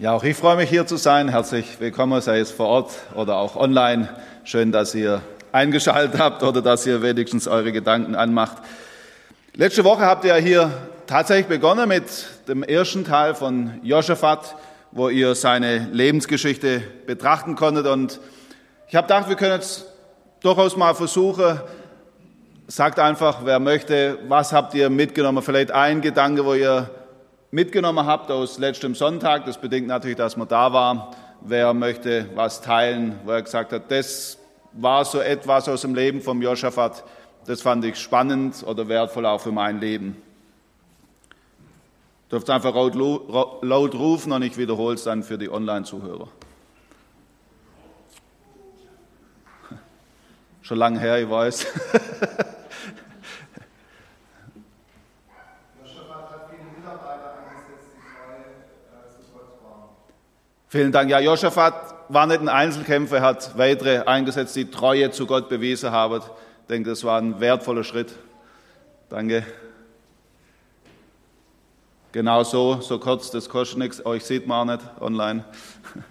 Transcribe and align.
Ja, 0.00 0.12
auch 0.12 0.22
ich 0.22 0.36
freue 0.36 0.54
mich 0.54 0.70
hier 0.70 0.86
zu 0.86 0.96
sein. 0.96 1.28
Herzlich 1.28 1.80
willkommen, 1.80 2.20
sei 2.20 2.38
es 2.38 2.52
vor 2.52 2.68
Ort 2.68 2.92
oder 3.16 3.34
auch 3.34 3.56
online. 3.56 4.08
Schön, 4.44 4.70
dass 4.70 4.94
ihr 4.94 5.22
eingeschaltet 5.50 6.20
habt 6.20 6.44
oder 6.44 6.62
dass 6.62 6.86
ihr 6.86 7.02
wenigstens 7.02 7.48
eure 7.48 7.72
Gedanken 7.72 8.14
anmacht. 8.14 8.58
Letzte 9.54 9.82
Woche 9.82 10.02
habt 10.06 10.24
ihr 10.24 10.36
hier 10.36 10.70
tatsächlich 11.08 11.48
begonnen 11.48 11.88
mit 11.88 12.04
dem 12.46 12.62
ersten 12.62 13.04
Teil 13.04 13.34
von 13.34 13.72
Josaphat, 13.82 14.54
wo 14.92 15.08
ihr 15.08 15.34
seine 15.34 15.88
Lebensgeschichte 15.90 16.80
betrachten 17.08 17.56
konntet. 17.56 17.88
Und 17.88 18.20
ich 18.86 18.94
habe 18.94 19.08
gedacht, 19.08 19.28
wir 19.28 19.34
können 19.34 19.54
jetzt 19.54 19.84
durchaus 20.38 20.76
mal 20.76 20.94
versuchen, 20.94 21.60
sagt 22.68 23.00
einfach, 23.00 23.40
wer 23.42 23.58
möchte, 23.58 24.16
was 24.28 24.52
habt 24.52 24.74
ihr 24.74 24.90
mitgenommen? 24.90 25.42
Vielleicht 25.42 25.72
ein 25.72 26.02
Gedanke, 26.02 26.44
wo 26.44 26.54
ihr 26.54 26.88
mitgenommen 27.50 28.06
habt 28.06 28.30
aus 28.30 28.58
letztem 28.58 28.94
Sonntag. 28.94 29.46
Das 29.46 29.58
bedingt 29.58 29.86
natürlich, 29.86 30.16
dass 30.16 30.36
man 30.36 30.48
da 30.48 30.72
war. 30.72 31.14
Wer 31.40 31.72
möchte 31.72 32.28
was 32.34 32.60
teilen, 32.60 33.18
wo 33.24 33.30
er 33.30 33.42
gesagt 33.42 33.72
hat, 33.72 33.90
das 33.90 34.38
war 34.72 35.04
so 35.04 35.20
etwas 35.20 35.68
aus 35.68 35.82
dem 35.82 35.94
Leben 35.94 36.20
vom 36.20 36.42
Josaphat, 36.42 37.04
das 37.46 37.62
fand 37.62 37.84
ich 37.84 37.96
spannend 37.96 38.62
oder 38.66 38.88
wertvoll 38.88 39.24
auch 39.24 39.40
für 39.40 39.52
mein 39.52 39.80
Leben. 39.80 40.20
Du 42.28 42.36
dürft 42.36 42.50
einfach 42.50 42.74
laut 42.74 43.94
rufen 43.94 44.32
und 44.32 44.42
ich 44.42 44.58
wiederhole 44.58 44.96
es 44.96 45.04
dann 45.04 45.22
für 45.22 45.38
die 45.38 45.48
Online-Zuhörer. 45.48 46.28
Schon 50.62 50.78
lange 50.78 51.00
her, 51.00 51.22
ich 51.22 51.30
weiß. 51.30 51.66
Vielen 60.70 60.92
Dank. 60.92 61.08
Ja, 61.08 61.18
Josaphat 61.18 61.94
war 62.10 62.26
nicht 62.26 62.40
ein 62.40 62.50
Einzelkämpfer, 62.50 63.16
er 63.16 63.22
hat 63.22 63.56
weitere 63.56 64.00
eingesetzt, 64.00 64.54
die 64.54 64.70
Treue 64.70 65.10
zu 65.10 65.26
Gott 65.26 65.48
bewiesen 65.48 65.92
haben. 65.92 66.18
Ich 66.18 66.24
denke, 66.68 66.90
das 66.90 67.04
war 67.04 67.18
ein 67.18 67.40
wertvoller 67.40 67.84
Schritt. 67.84 68.14
Danke. 69.08 69.46
Genau 72.12 72.44
so, 72.44 72.82
so 72.82 72.98
kurz, 72.98 73.30
das 73.30 73.48
kostet 73.48 73.78
nichts. 73.78 74.04
Euch 74.04 74.24
sieht 74.24 74.46
man 74.46 74.68
auch 74.68 74.74
nicht 74.74 75.00
online. 75.00 75.44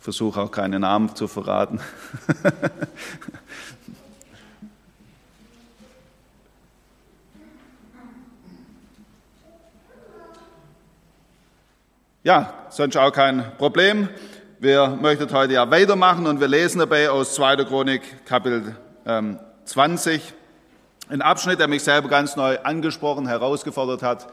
Versuche 0.00 0.40
auch 0.40 0.50
keine 0.50 0.80
Namen 0.80 1.14
zu 1.14 1.28
verraten. 1.28 1.80
Ja, 12.26 12.54
sonst 12.70 12.96
auch 12.96 13.12
kein 13.12 13.44
Problem. 13.58 14.08
Wir 14.58 14.88
möchten 14.88 15.30
heute 15.30 15.52
ja 15.52 15.70
weitermachen 15.70 16.26
und 16.26 16.40
wir 16.40 16.48
lesen 16.48 16.78
dabei 16.78 17.10
aus 17.10 17.34
2. 17.34 17.56
Chronik 17.64 18.24
Kapitel 18.24 18.74
ähm, 19.04 19.38
20. 19.66 20.32
Ein 21.10 21.20
Abschnitt, 21.20 21.60
der 21.60 21.68
mich 21.68 21.82
selber 21.82 22.08
ganz 22.08 22.34
neu 22.34 22.56
angesprochen, 22.62 23.28
herausgefordert 23.28 24.02
hat. 24.02 24.26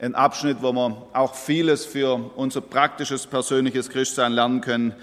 Ein 0.00 0.16
Abschnitt, 0.16 0.56
wo 0.60 0.72
wir 0.72 1.06
auch 1.12 1.36
vieles 1.36 1.86
für 1.86 2.14
unser 2.34 2.62
praktisches, 2.62 3.28
persönliches 3.28 3.90
Christsein 3.90 4.32
lernen 4.32 4.60
können. 4.60 4.96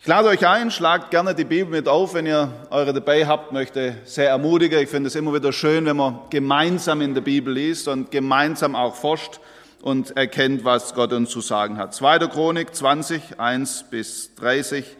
Ich 0.00 0.08
lade 0.08 0.26
euch 0.30 0.44
ein, 0.44 0.72
schlagt 0.72 1.12
gerne 1.12 1.36
die 1.36 1.44
Bibel 1.44 1.70
mit 1.70 1.86
auf, 1.86 2.14
wenn 2.14 2.26
ihr 2.26 2.50
eure 2.70 2.92
dabei 2.92 3.28
habt, 3.28 3.52
möchte 3.52 3.94
sehr 4.02 4.30
ermutigen. 4.30 4.80
Ich 4.80 4.88
finde 4.88 5.06
es 5.06 5.14
immer 5.14 5.32
wieder 5.32 5.52
schön, 5.52 5.86
wenn 5.86 5.98
man 5.98 6.18
gemeinsam 6.30 7.00
in 7.00 7.14
der 7.14 7.20
Bibel 7.20 7.54
liest 7.54 7.86
und 7.86 8.10
gemeinsam 8.10 8.74
auch 8.74 8.96
forscht 8.96 9.38
und 9.82 10.16
erkennt, 10.16 10.64
was 10.64 10.94
Gott 10.94 11.12
uns 11.12 11.30
zu 11.30 11.40
sagen 11.40 11.78
hat. 11.78 11.94
2. 11.94 12.18
Chronik 12.28 12.74
20, 12.74 13.38
1 13.38 13.84
bis 13.90 14.34
30 14.36 14.96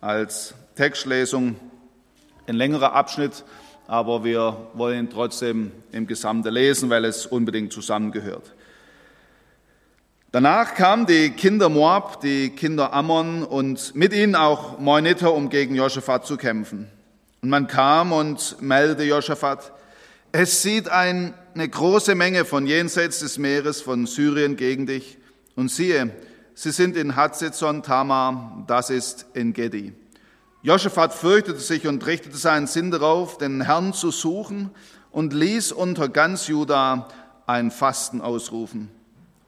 als 0.00 0.54
Textlesung. 0.76 1.56
Ein 2.46 2.56
längerer 2.56 2.92
Abschnitt, 2.92 3.44
aber 3.86 4.24
wir 4.24 4.68
wollen 4.74 5.06
ihn 5.06 5.10
trotzdem 5.10 5.72
im 5.92 6.06
Gesamte 6.06 6.50
lesen, 6.50 6.90
weil 6.90 7.04
es 7.04 7.26
unbedingt 7.26 7.72
zusammengehört. 7.72 8.52
Danach 10.32 10.74
kamen 10.74 11.06
die 11.06 11.30
Kinder 11.30 11.68
Moab, 11.68 12.20
die 12.20 12.50
Kinder 12.50 12.92
Ammon 12.92 13.44
und 13.44 13.94
mit 13.94 14.12
ihnen 14.12 14.34
auch 14.34 14.80
Moiniter, 14.80 15.32
um 15.32 15.48
gegen 15.48 15.76
Josaphat 15.76 16.26
zu 16.26 16.36
kämpfen. 16.36 16.88
Und 17.40 17.50
man 17.50 17.68
kam 17.68 18.10
und 18.12 18.60
meldete 18.60 19.04
Josaphat, 19.04 19.72
es 20.36 20.62
sieht 20.62 20.88
ein 20.88 21.32
eine 21.54 21.68
große 21.68 22.16
Menge 22.16 22.44
von 22.44 22.66
jenseits 22.66 23.20
des 23.20 23.38
Meeres 23.38 23.80
von 23.80 24.06
Syrien 24.06 24.56
gegen 24.56 24.86
dich. 24.86 25.18
Und 25.54 25.70
siehe, 25.70 26.10
sie 26.54 26.72
sind 26.72 26.96
in 26.96 27.14
Hatzezon 27.14 27.84
Tamar, 27.84 28.64
das 28.66 28.90
ist 28.90 29.26
in 29.34 29.52
Gedi. 29.52 29.92
Joschafat 30.62 31.14
fürchtete 31.14 31.60
sich 31.60 31.86
und 31.86 32.04
richtete 32.06 32.36
seinen 32.36 32.66
Sinn 32.66 32.90
darauf, 32.90 33.38
den 33.38 33.60
Herrn 33.60 33.92
zu 33.92 34.10
suchen 34.10 34.70
und 35.12 35.32
ließ 35.32 35.70
unter 35.70 36.08
ganz 36.08 36.48
Juda 36.48 37.06
ein 37.46 37.70
Fasten 37.70 38.20
ausrufen. 38.20 38.90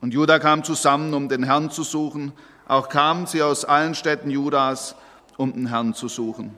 Und 0.00 0.14
Juda 0.14 0.38
kam 0.38 0.62
zusammen, 0.62 1.12
um 1.12 1.28
den 1.28 1.42
Herrn 1.42 1.70
zu 1.70 1.82
suchen. 1.82 2.32
Auch 2.68 2.88
kamen 2.88 3.26
sie 3.26 3.42
aus 3.42 3.64
allen 3.64 3.96
Städten 3.96 4.30
Judas, 4.30 4.94
um 5.36 5.52
den 5.52 5.66
Herrn 5.66 5.94
zu 5.94 6.06
suchen. 6.06 6.54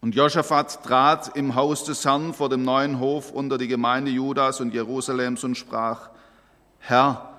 Und 0.00 0.14
Josaphat 0.14 0.82
trat 0.82 1.36
im 1.36 1.54
Haus 1.54 1.84
des 1.84 2.04
Herrn 2.04 2.32
vor 2.32 2.48
dem 2.48 2.62
neuen 2.62 3.00
Hof 3.00 3.32
unter 3.32 3.58
die 3.58 3.68
Gemeinde 3.68 4.10
Judas 4.10 4.60
und 4.60 4.72
Jerusalems 4.72 5.44
und 5.44 5.56
sprach, 5.56 6.08
Herr, 6.78 7.34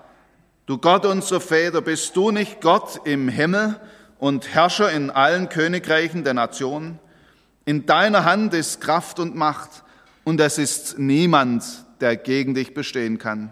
du 0.67 0.77
Gott 0.77 1.05
unserer 1.05 1.41
Väter, 1.41 1.81
bist 1.81 2.15
du 2.15 2.29
nicht 2.29 2.61
Gott 2.61 3.01
im 3.03 3.29
Himmel 3.29 3.79
und 4.19 4.53
Herrscher 4.53 4.91
in 4.91 5.09
allen 5.09 5.49
Königreichen 5.49 6.23
der 6.23 6.35
Nationen? 6.35 6.99
In 7.65 7.87
deiner 7.87 8.25
Hand 8.25 8.53
ist 8.53 8.79
Kraft 8.79 9.19
und 9.19 9.35
Macht, 9.35 9.83
und 10.23 10.39
es 10.39 10.57
ist 10.57 10.99
niemand, 10.99 11.63
der 11.99 12.15
gegen 12.15 12.53
dich 12.53 12.73
bestehen 12.73 13.17
kann. 13.17 13.51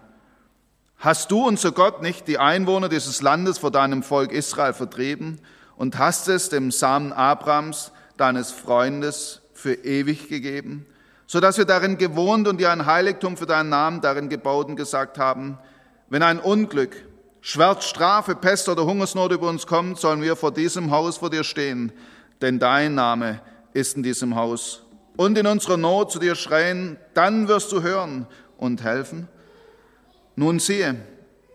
Hast 0.97 1.31
du, 1.31 1.47
unser 1.47 1.71
Gott, 1.71 2.01
nicht 2.01 2.27
die 2.27 2.37
Einwohner 2.37 2.89
dieses 2.89 3.21
Landes 3.21 3.57
vor 3.57 3.71
deinem 3.71 4.03
Volk 4.03 4.31
Israel 4.31 4.73
vertrieben 4.73 5.39
und 5.77 5.97
hast 5.97 6.27
es 6.27 6.49
dem 6.49 6.71
Samen 6.71 7.13
Abrams, 7.13 7.91
deines 8.19 8.51
Freundes 8.51 9.41
für 9.53 9.73
ewig 9.73 10.29
gegeben, 10.29 10.85
so 11.27 11.39
dass 11.39 11.57
wir 11.57 11.65
darin 11.65 11.97
gewohnt 11.97 12.47
und 12.47 12.59
dir 12.59 12.71
ein 12.71 12.85
Heiligtum 12.85 13.37
für 13.37 13.45
deinen 13.45 13.69
Namen 13.69 14.01
darin 14.01 14.29
gebaut 14.29 14.67
und 14.67 14.75
gesagt 14.75 15.17
haben, 15.17 15.57
wenn 16.09 16.23
ein 16.23 16.39
Unglück, 16.39 16.95
Schwert, 17.41 17.83
Strafe, 17.83 18.35
Pest 18.35 18.67
oder 18.67 18.85
Hungersnot 18.85 19.31
über 19.31 19.47
uns 19.47 19.67
kommt, 19.67 19.99
sollen 19.99 20.21
wir 20.21 20.35
vor 20.35 20.51
diesem 20.51 20.91
Haus 20.91 21.17
vor 21.17 21.29
dir 21.29 21.43
stehen, 21.43 21.91
denn 22.41 22.59
dein 22.59 22.95
Name 22.95 23.41
ist 23.73 23.95
in 23.95 24.03
diesem 24.03 24.35
Haus. 24.35 24.83
Und 25.15 25.37
in 25.37 25.47
unserer 25.47 25.77
Not 25.77 26.11
zu 26.11 26.19
dir 26.19 26.35
schreien, 26.35 26.97
dann 27.13 27.47
wirst 27.47 27.71
du 27.71 27.81
hören 27.81 28.27
und 28.57 28.83
helfen. 28.83 29.27
Nun 30.35 30.59
siehe, 30.59 30.95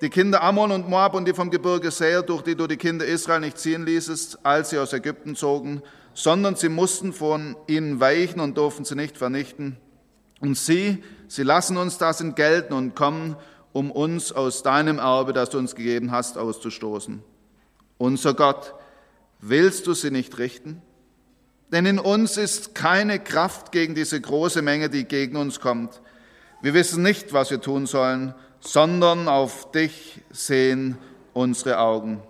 die 0.00 0.10
Kinder 0.10 0.42
Ammon 0.42 0.70
und 0.70 0.88
Moab 0.88 1.14
und 1.14 1.26
die 1.26 1.34
vom 1.34 1.50
Gebirge 1.50 1.91
Seir, 1.91 2.22
durch 2.22 2.42
die 2.42 2.54
du 2.54 2.66
die 2.66 2.76
Kinder 2.76 3.06
Israel 3.06 3.41
nicht 3.41 3.58
ziehen 3.58 3.86
ließest, 3.86 4.38
als 4.42 4.70
sie 4.70 4.78
aus 4.78 4.92
Ägypten 4.92 5.34
zogen, 5.34 5.82
sondern 6.14 6.56
sie 6.56 6.69
mussten 6.69 7.12
von 7.12 7.56
ihnen 7.66 8.00
weichen 8.00 8.41
und 8.41 8.56
durften 8.56 8.84
sie 8.84 8.94
nicht 8.94 9.19
vernichten. 9.19 9.76
Und 10.41 10.56
sie, 10.56 11.02
sie 11.28 11.42
lassen 11.42 11.76
uns 11.76 11.98
das 11.98 12.20
entgelten 12.20 12.75
und 12.75 12.94
kommen, 12.94 13.36
um 13.72 13.91
uns 13.91 14.30
aus 14.32 14.62
deinem 14.62 14.98
Erbe, 14.98 15.32
das 15.32 15.50
du 15.50 15.58
uns 15.58 15.74
gegeben 15.74 16.12
hast, 16.12 16.38
auszustoßen. 16.38 17.22
Unser 17.98 18.34
Gott, 18.34 18.74
willst 19.41 19.86
du 19.86 19.94
sie 19.94 20.10
nicht 20.10 20.38
richten? 20.38 20.80
Denn 21.72 21.86
in 21.86 21.98
uns 21.98 22.36
ist 22.36 22.74
keine 22.74 23.19
Kraft 23.19 23.72
gegen 23.72 23.97
diese 23.97 24.20
große 24.20 24.62
Menge, 24.62 24.91
die 24.91 25.04
gegen 25.04 25.36
uns 25.36 25.58
kommt. 25.58 26.00
Wir 26.62 26.72
wissen 26.72 27.03
nicht, 27.03 27.32
was 27.32 27.50
wir 27.50 27.60
tun 27.60 27.86
sollen, 27.86 28.34
sondern 28.60 29.28
auf 29.28 29.70
dich 29.72 30.20
sehen 30.30 30.97
unsere 31.33 31.78
Augen. 31.78 32.22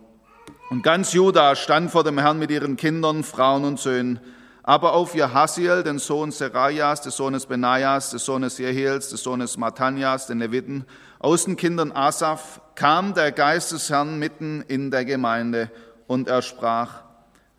Und 0.71 0.83
ganz 0.83 1.13
Juda 1.13 1.57
stand 1.57 1.91
vor 1.91 2.05
dem 2.05 2.19
Herrn 2.19 2.39
mit 2.39 2.51
ihren 2.51 2.77
Kindern, 2.77 3.23
Frauen 3.23 3.65
und 3.65 3.79
Söhnen. 3.79 4.19
Aber 4.63 4.95
auf 4.95 5.15
Jahasiel, 5.15 5.83
den 5.83 5.99
Sohn 5.99 6.31
Serajas, 6.31 7.03
des 7.03 7.17
Sohnes 7.17 7.45
Benajas, 7.45 8.11
des 8.11 8.25
Sohnes 8.25 8.57
Jehiels, 8.57 9.11
des 9.11 9.23
Sohnes 9.23 9.59
Matanias, 9.59 10.27
den 10.27 10.39
Leviten, 10.39 10.87
aus 11.19 11.45
den 11.45 11.57
Kindern 11.57 11.93
Asaf, 11.93 12.63
kam 12.75 13.13
der 13.13 13.31
Geist 13.31 13.73
des 13.73 13.91
Herrn 13.91 14.19
mitten 14.19 14.65
in 14.67 14.91
der 14.91 15.05
Gemeinde 15.05 15.71
und 16.07 16.29
er 16.29 16.41
sprach, 16.41 17.03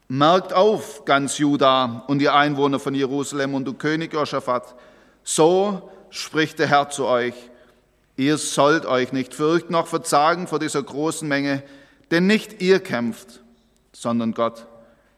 Merkt 0.08 0.54
auf, 0.54 1.06
ganz 1.06 1.38
Juda 1.38 2.04
und 2.08 2.22
ihr 2.22 2.34
Einwohner 2.34 2.80
von 2.80 2.94
Jerusalem 2.94 3.54
und 3.56 3.66
du 3.66 3.74
König 3.74 4.14
Josaphat, 4.14 4.76
so 5.24 5.90
spricht 6.10 6.60
der 6.60 6.68
Herr 6.68 6.90
zu 6.90 7.06
euch. 7.06 7.34
Ihr 8.16 8.38
sollt 8.38 8.86
euch 8.86 9.14
nicht 9.14 9.34
fürchten 9.34 9.74
noch 9.74 9.88
verzagen 9.88 10.48
vor 10.48 10.60
dieser 10.60 10.82
großen 10.82 11.28
Menge, 11.28 11.64
denn 12.12 12.28
nicht 12.28 12.62
ihr 12.62 12.80
kämpft, 12.80 13.42
sondern 13.92 14.34
Gott. 14.34 14.68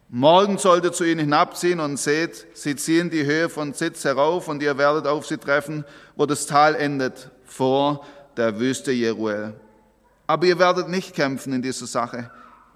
Morgen 0.10 0.58
sollt 0.58 0.86
ihr 0.86 0.94
zu 0.94 1.04
ihnen 1.04 1.20
hinabziehen 1.20 1.80
und 1.82 1.98
seht, 1.98 2.48
sie 2.54 2.76
ziehen 2.78 3.10
die 3.10 3.26
Höhe 3.26 3.50
von 3.50 3.74
Sitz 3.74 4.06
herauf 4.06 4.48
und 4.48 4.64
ihr 4.64 4.78
werdet 4.78 5.06
auf 5.06 5.26
sie 5.26 5.38
treffen, 5.38 5.84
wo 6.16 6.26
das 6.26 6.46
Tal 6.46 6.76
endet, 6.76 7.30
vor 7.46 8.06
der 8.38 8.60
Wüste 8.60 8.92
Jeruel. 8.92 9.54
aber 10.28 10.46
ihr 10.46 10.60
werdet 10.60 10.90
nicht 10.90 11.16
kämpfen 11.16 11.54
in 11.54 11.62
dieser 11.62 11.88
Sache. 11.88 12.30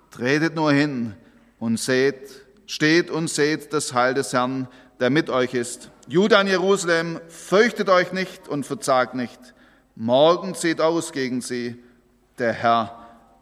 Tretet 0.09 0.55
nur 0.55 0.71
hin 0.71 1.13
und 1.59 1.79
seht, 1.79 2.45
steht 2.65 3.11
und 3.11 3.29
seht 3.29 3.73
das 3.73 3.93
Heil 3.93 4.13
des 4.13 4.33
Herrn, 4.33 4.67
der 4.99 5.09
mit 5.09 5.29
euch 5.29 5.53
ist. 5.53 5.91
Juda 6.07 6.41
in 6.41 6.47
Jerusalem, 6.47 7.19
fürchtet 7.27 7.89
euch 7.89 8.13
nicht 8.13 8.47
und 8.47 8.65
verzagt 8.65 9.15
nicht. 9.15 9.39
Morgen 9.95 10.53
seht 10.53 10.81
aus 10.81 11.11
gegen 11.11 11.41
sie, 11.41 11.81
der 12.39 12.53
Herr 12.53 13.00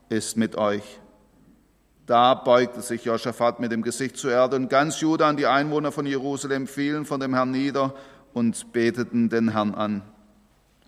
ist 0.10 0.38
mit 0.38 0.56
euch. 0.58 0.84
Da 2.06 2.34
beugte 2.34 2.82
sich 2.82 3.06
Josaphat 3.06 3.60
mit 3.60 3.72
dem 3.72 3.84
Gesicht 3.84 4.18
zur 4.18 4.32
Erde 4.32 4.56
und 4.56 4.68
ganz 4.68 5.00
Juda 5.00 5.30
und 5.30 5.38
die 5.38 5.46
Einwohner 5.46 5.92
von 5.92 6.08
Jerusalem 6.08 6.66
fielen 6.66 7.06
von 7.06 7.20
dem 7.20 7.36
Herrn 7.36 7.52
nieder 7.52 7.94
und 8.34 8.74
beteten 8.74 9.30
den 9.30 9.50
Herrn 9.52 9.76
an. 9.76 10.02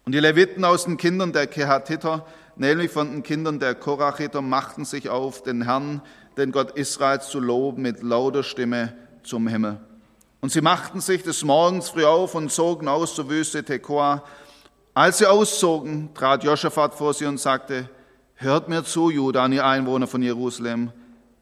Und 0.03 0.13
die 0.13 0.19
Leviten 0.19 0.65
aus 0.65 0.85
den 0.85 0.97
Kindern 0.97 1.31
der 1.31 1.45
Kehatiter, 1.45 2.25
nämlich 2.55 2.89
von 2.89 3.11
den 3.11 3.23
Kindern 3.23 3.59
der 3.59 3.75
Korachiter, 3.75 4.41
machten 4.41 4.83
sich 4.83 5.09
auf, 5.09 5.43
den 5.43 5.61
Herrn, 5.61 6.01
den 6.37 6.51
Gott 6.51 6.71
Israels, 6.71 7.29
zu 7.29 7.39
loben 7.39 7.83
mit 7.83 8.01
lauter 8.01 8.41
Stimme 8.41 8.93
zum 9.21 9.47
Himmel. 9.47 9.79
Und 10.39 10.51
sie 10.51 10.61
machten 10.61 11.01
sich 11.01 11.21
des 11.21 11.43
Morgens 11.43 11.89
früh 11.89 12.03
auf 12.03 12.33
und 12.33 12.51
zogen 12.51 12.87
aus 12.87 13.13
zur 13.13 13.29
Wüste 13.29 13.63
Tekoa. 13.63 14.23
Als 14.95 15.19
sie 15.19 15.27
auszogen, 15.27 16.09
trat 16.15 16.43
Josaphat 16.43 16.95
vor 16.95 17.13
sie 17.13 17.27
und 17.27 17.39
sagte, 17.39 17.87
Hört 18.41 18.69
mir 18.69 18.83
zu, 18.83 19.11
Juda, 19.11 19.43
an 19.43 19.51
die 19.51 19.61
Einwohner 19.61 20.07
von 20.07 20.23
Jerusalem. 20.23 20.91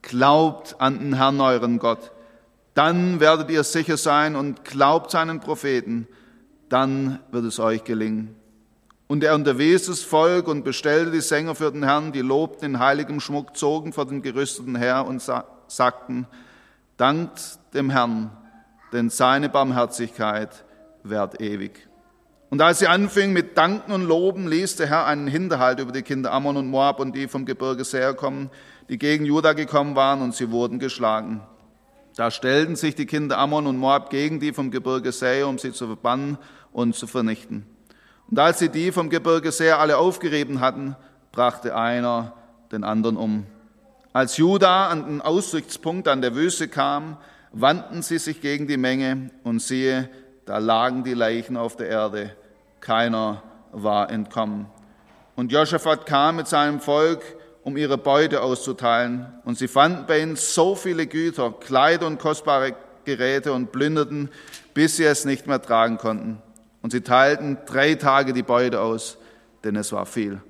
Glaubt 0.01 0.75
an 0.79 0.99
den 0.99 1.13
Herrn 1.13 1.39
euren 1.39 1.79
Gott. 1.79 2.11
Dann 2.73 3.21
werdet 3.21 3.49
ihr 3.49 3.63
sicher 3.63 3.95
sein 3.95 4.35
und 4.35 4.65
glaubt 4.65 5.09
seinen 5.09 5.39
Propheten. 5.39 6.09
Dann 6.67 7.19
wird 7.31 7.45
es 7.45 7.57
euch 7.57 7.85
gelingen. 7.85 8.35
Und 9.07 9.23
er 9.23 9.33
unterwies 9.33 9.85
das 9.85 10.01
Volk 10.01 10.49
und 10.49 10.65
bestellte 10.65 11.11
die 11.11 11.21
Sänger 11.21 11.55
für 11.55 11.71
den 11.71 11.83
Herrn, 11.83 12.11
die 12.11 12.19
lobten 12.19 12.65
in 12.65 12.79
heiligem 12.79 13.21
Schmuck, 13.21 13.55
zogen 13.55 13.93
vor 13.93 14.05
den 14.05 14.21
gerüsteten 14.21 14.75
Herr 14.75 15.07
und 15.07 15.23
sagten, 15.67 16.27
dankt 16.97 17.59
dem 17.73 17.89
Herrn, 17.89 18.29
denn 18.91 19.09
seine 19.09 19.47
Barmherzigkeit 19.47 20.65
währt 21.03 21.39
ewig. 21.39 21.88
Und 22.49 22.61
als 22.61 22.79
sie 22.79 22.87
anfingen 22.87 23.33
mit 23.33 23.57
Danken 23.57 23.91
und 23.91 24.03
Loben, 24.05 24.47
ließ 24.47 24.75
der 24.77 24.87
Herr 24.87 25.05
einen 25.05 25.27
Hinterhalt 25.27 25.79
über 25.79 25.91
die 25.91 26.01
Kinder 26.01 26.31
Ammon 26.31 26.57
und 26.57 26.67
Moab 26.67 26.99
und 26.99 27.15
die 27.15 27.27
vom 27.27 27.45
Gebirge 27.45 27.83
Seher 27.83 28.15
kommen, 28.15 28.49
die 28.89 28.97
gegen 28.97 29.25
Juda 29.25 29.53
gekommen 29.53 29.95
waren, 29.95 30.21
und 30.21 30.33
sie 30.33 30.49
wurden 30.49 30.79
geschlagen. 30.79 31.41
Da 32.15 32.31
stellten 32.31 32.75
sich 32.75 32.95
die 32.95 33.05
Kinder 33.05 33.37
Ammon 33.37 33.67
und 33.67 33.77
Moab 33.77 34.09
gegen 34.09 34.39
die 34.39 34.51
vom 34.51 34.71
Gebirge 34.71 35.11
Seher, 35.11 35.47
um 35.47 35.59
sie 35.59 35.73
zu 35.73 35.85
verbannen 35.85 36.39
und 36.71 36.95
zu 36.95 37.05
vernichten. 37.05 37.65
Und 38.31 38.39
als 38.39 38.59
sie 38.59 38.69
die 38.69 38.91
vom 38.91 39.09
Gebirge 39.09 39.51
Seer 39.51 39.79
alle 39.79 39.97
aufgerieben 39.97 40.59
hatten, 40.59 40.95
brachte 41.31 41.75
einer 41.75 42.33
den 42.71 42.83
anderen 42.83 43.15
um. 43.15 43.45
Als 44.11 44.37
Juda 44.37 44.87
an 44.87 45.05
den 45.05 45.21
Aussichtspunkt 45.21 46.07
an 46.07 46.21
der 46.21 46.35
Wüste 46.35 46.67
kam, 46.67 47.17
wandten 47.51 48.01
sie 48.01 48.17
sich 48.17 48.41
gegen 48.41 48.67
die 48.67 48.77
Menge 48.77 49.29
und 49.43 49.61
siehe, 49.61 50.09
da 50.45 50.57
lagen 50.57 51.03
die 51.03 51.13
Leichen 51.13 51.57
auf 51.57 51.75
der 51.75 51.89
Erde. 51.89 52.35
Keiner 52.81 53.43
war 53.71 54.09
entkommen. 54.09 54.67
Und 55.35 55.51
Josaphat 55.51 56.05
kam 56.05 56.37
mit 56.37 56.47
seinem 56.47 56.79
Volk, 56.79 57.21
um 57.63 57.77
ihre 57.77 57.97
Beute 57.97 58.41
auszuteilen. 58.41 59.27
Und 59.45 59.57
sie 59.57 59.67
fanden 59.67 60.05
bei 60.05 60.21
ihnen 60.21 60.35
so 60.35 60.75
viele 60.75 61.07
Güter, 61.07 61.51
Kleider 61.51 62.07
und 62.07 62.19
kostbare 62.19 62.75
Geräte 63.05 63.53
und 63.53 63.71
plünderten, 63.71 64.29
bis 64.73 64.97
sie 64.97 65.05
es 65.05 65.25
nicht 65.25 65.47
mehr 65.47 65.61
tragen 65.61 65.97
konnten. 65.97 66.41
Und 66.81 66.91
sie 66.91 67.01
teilten 67.01 67.57
drei 67.65 67.95
Tage 67.95 68.33
die 68.33 68.43
Beute 68.43 68.81
aus, 68.81 69.17
denn 69.63 69.75
es 69.75 69.91
war 69.91 70.05
viel. 70.05 70.41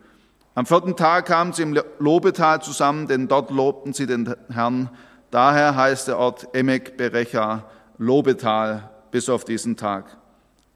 Am 0.56 0.66
vierten 0.66 0.96
Tag 0.96 1.26
kamen 1.26 1.54
sie 1.54 1.64
im 1.64 1.80
Lobetal 2.00 2.62
zusammen, 2.62 3.08
denn 3.08 3.28
dort 3.28 3.50
lobten 3.50 3.94
sie 3.94 4.08
den 4.08 4.36
Herrn. 4.52 4.90
Daher 5.32 5.76
heißt 5.76 6.08
der 6.08 6.18
Ort 6.18 6.48
Emek 6.54 6.98
Berecha, 6.98 7.66
Lobetal, 7.98 8.90
bis 9.12 9.30
auf 9.30 9.46
diesen 9.46 9.78
Tag. 9.78 10.19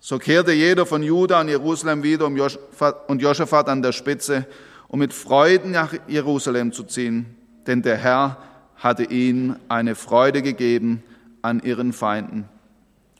So 0.05 0.19
kehrte 0.19 0.51
jeder 0.51 0.85
von 0.85 1.01
Juda 1.01 1.39
an 1.39 1.47
Jerusalem 1.47 2.03
wieder 2.03 2.25
und 2.25 3.21
Josaphat 3.21 3.69
an 3.69 3.81
der 3.81 3.93
Spitze, 3.93 4.45
um 4.89 4.99
mit 4.99 5.13
Freuden 5.13 5.71
nach 5.71 5.93
Jerusalem 6.09 6.73
zu 6.73 6.83
ziehen, 6.83 7.37
denn 7.67 7.81
der 7.81 7.95
Herr 7.95 8.37
hatte 8.75 9.03
ihnen 9.05 9.55
eine 9.69 9.95
Freude 9.95 10.41
gegeben 10.41 11.03
an 11.41 11.61
ihren 11.61 11.93
Feinden. 11.93 12.49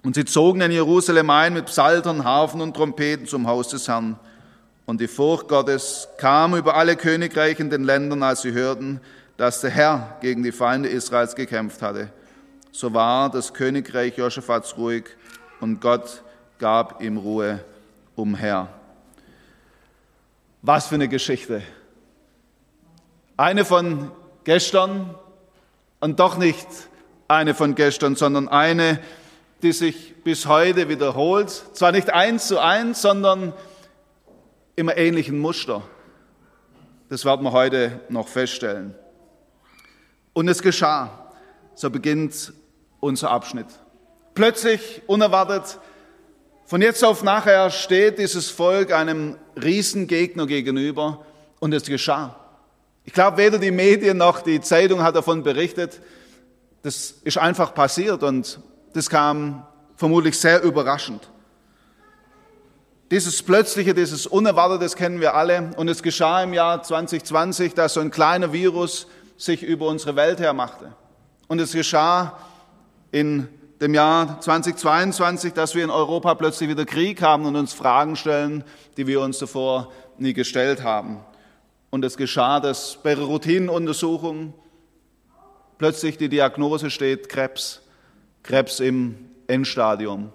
Und 0.04 0.16
sie 0.16 0.26
zogen 0.26 0.60
in 0.60 0.74
Jerusalem 0.74 1.30
ein 1.30 1.54
mit 1.54 1.68
Psaltern, 1.68 2.26
Harfen 2.26 2.60
und 2.60 2.76
Trompeten 2.76 3.28
zum 3.28 3.48
Haus 3.48 3.70
des 3.70 3.88
Herrn. 3.88 4.20
Und 4.86 5.00
die 5.00 5.08
Furcht 5.08 5.48
Gottes 5.48 6.10
kam 6.18 6.54
über 6.54 6.76
alle 6.76 6.98
Königreiche 6.98 7.62
in 7.62 7.70
den 7.70 7.86
Ländern, 7.86 8.24
als 8.24 8.42
sie 8.42 8.52
hörten, 8.52 9.00
dass 9.38 9.62
der 9.62 9.70
Herr 9.70 10.18
gegen 10.20 10.44
die 10.44 10.52
Feinde 10.52 10.90
Israels 10.90 11.34
gekämpft 11.34 11.82
hatte. 11.82 12.10
So 12.74 12.94
war 12.94 13.32
das 13.32 13.54
Königreich 13.54 14.18
Josaphats 14.18 14.76
ruhig 14.76 15.06
und 15.62 15.80
Gott 15.80 16.24
gab 16.64 17.02
ihm 17.02 17.18
Ruhe 17.18 17.60
umher. 18.16 18.70
Was 20.62 20.88
für 20.88 20.96
eine 20.96 21.10
Geschichte. 21.10 21.62
Eine 23.36 23.66
von 23.66 24.14
gestern 24.46 25.14
und 26.00 26.22
doch 26.22 26.38
nicht 26.38 26.66
eine 27.28 27.54
von 27.54 27.76
gestern, 27.76 28.16
sondern 28.16 28.48
eine, 28.48 29.02
die 29.62 29.74
sich 29.74 30.24
bis 30.24 30.46
heute 30.46 30.88
wiederholt. 30.88 31.50
Zwar 31.50 31.92
nicht 31.92 32.14
eins 32.14 32.48
zu 32.48 32.60
eins, 32.60 33.02
sondern 33.02 33.52
im 34.78 34.88
ähnlichen 34.88 35.40
Muster. 35.40 35.82
Das 37.10 37.26
werden 37.26 37.44
wir 37.44 37.52
heute 37.52 38.00
noch 38.08 38.30
feststellen. 38.30 38.96
Und 40.32 40.48
es 40.48 40.62
geschah. 40.62 41.30
So 41.76 41.90
beginnt 41.90 42.54
unser 43.02 43.32
Abschnitt. 43.32 43.68
Plötzlich, 44.34 45.02
unerwartet, 45.08 45.78
von 46.66 46.82
jetzt 46.82 47.04
auf 47.04 47.24
nachher 47.24 47.70
steht 47.70 48.20
dieses 48.20 48.50
Volk 48.50 48.94
einem 48.94 49.38
Riesengegner 49.62 50.48
gegenüber 50.48 51.26
und 51.60 51.74
es 51.74 51.84
geschah. 51.84 52.36
Ich 53.06 53.14
glaube, 53.14 53.38
weder 53.38 53.60
die 53.60 53.72
Medien 53.72 54.18
noch 54.18 54.42
die 54.42 54.62
Zeitung 54.62 55.04
hat 55.04 55.16
davon 55.16 55.44
berichtet. 55.44 56.00
Das 56.84 57.16
ist 57.24 57.38
einfach 57.38 57.74
passiert 57.74 58.24
und 58.24 58.60
das 58.94 59.10
kam 59.10 59.66
vermutlich 59.96 60.38
sehr 60.40 60.64
überraschend. 60.64 61.30
Dieses 63.12 63.44
Plötzliche, 63.44 63.94
dieses 63.94 64.26
Unerwartete, 64.26 64.86
das 64.86 64.96
kennen 64.96 65.20
wir 65.20 65.36
alle. 65.36 65.72
Und 65.78 65.88
es 65.88 66.02
geschah 66.02 66.42
im 66.42 66.54
Jahr 66.54 66.82
2020, 66.82 67.74
dass 67.76 67.94
so 67.94 68.00
ein 68.00 68.10
kleiner 68.10 68.54
Virus 68.54 69.08
sich 69.38 69.62
über 69.62 69.88
unsere 69.88 70.16
Welt 70.16 70.40
hermachte. 70.40 70.94
Und 71.48 71.60
es 71.60 71.74
geschah 71.74 72.40
in 73.12 73.48
dem 73.82 73.94
Jahr 73.94 74.40
2022, 74.40 75.54
dass 75.54 75.76
wir 75.76 75.84
in 75.84 75.90
Europa 75.90 76.36
plötzlich 76.36 76.70
wieder 76.70 76.86
Krieg 76.86 77.22
haben 77.22 77.46
und 77.46 77.56
uns 77.56 77.74
Fragen 77.74 78.16
stellen, 78.16 78.64
die 78.98 79.08
wir 79.08 79.22
uns 79.22 79.38
zuvor 79.38 79.92
nie 80.18 80.34
gestellt 80.34 80.84
haben. 80.84 81.20
Und 81.90 82.04
es 82.06 82.18
geschah, 82.18 82.60
dass 82.60 82.98
bei 83.04 83.16
Routinenuntersuchungen 83.16 84.54
plötzlich 85.78 86.18
die 86.18 86.30
Diagnose 86.30 86.90
steht 86.90 87.30
Krebs. 87.30 87.82
Krebs 88.42 88.80
im 88.80 89.16
Endstadium. 89.48 90.32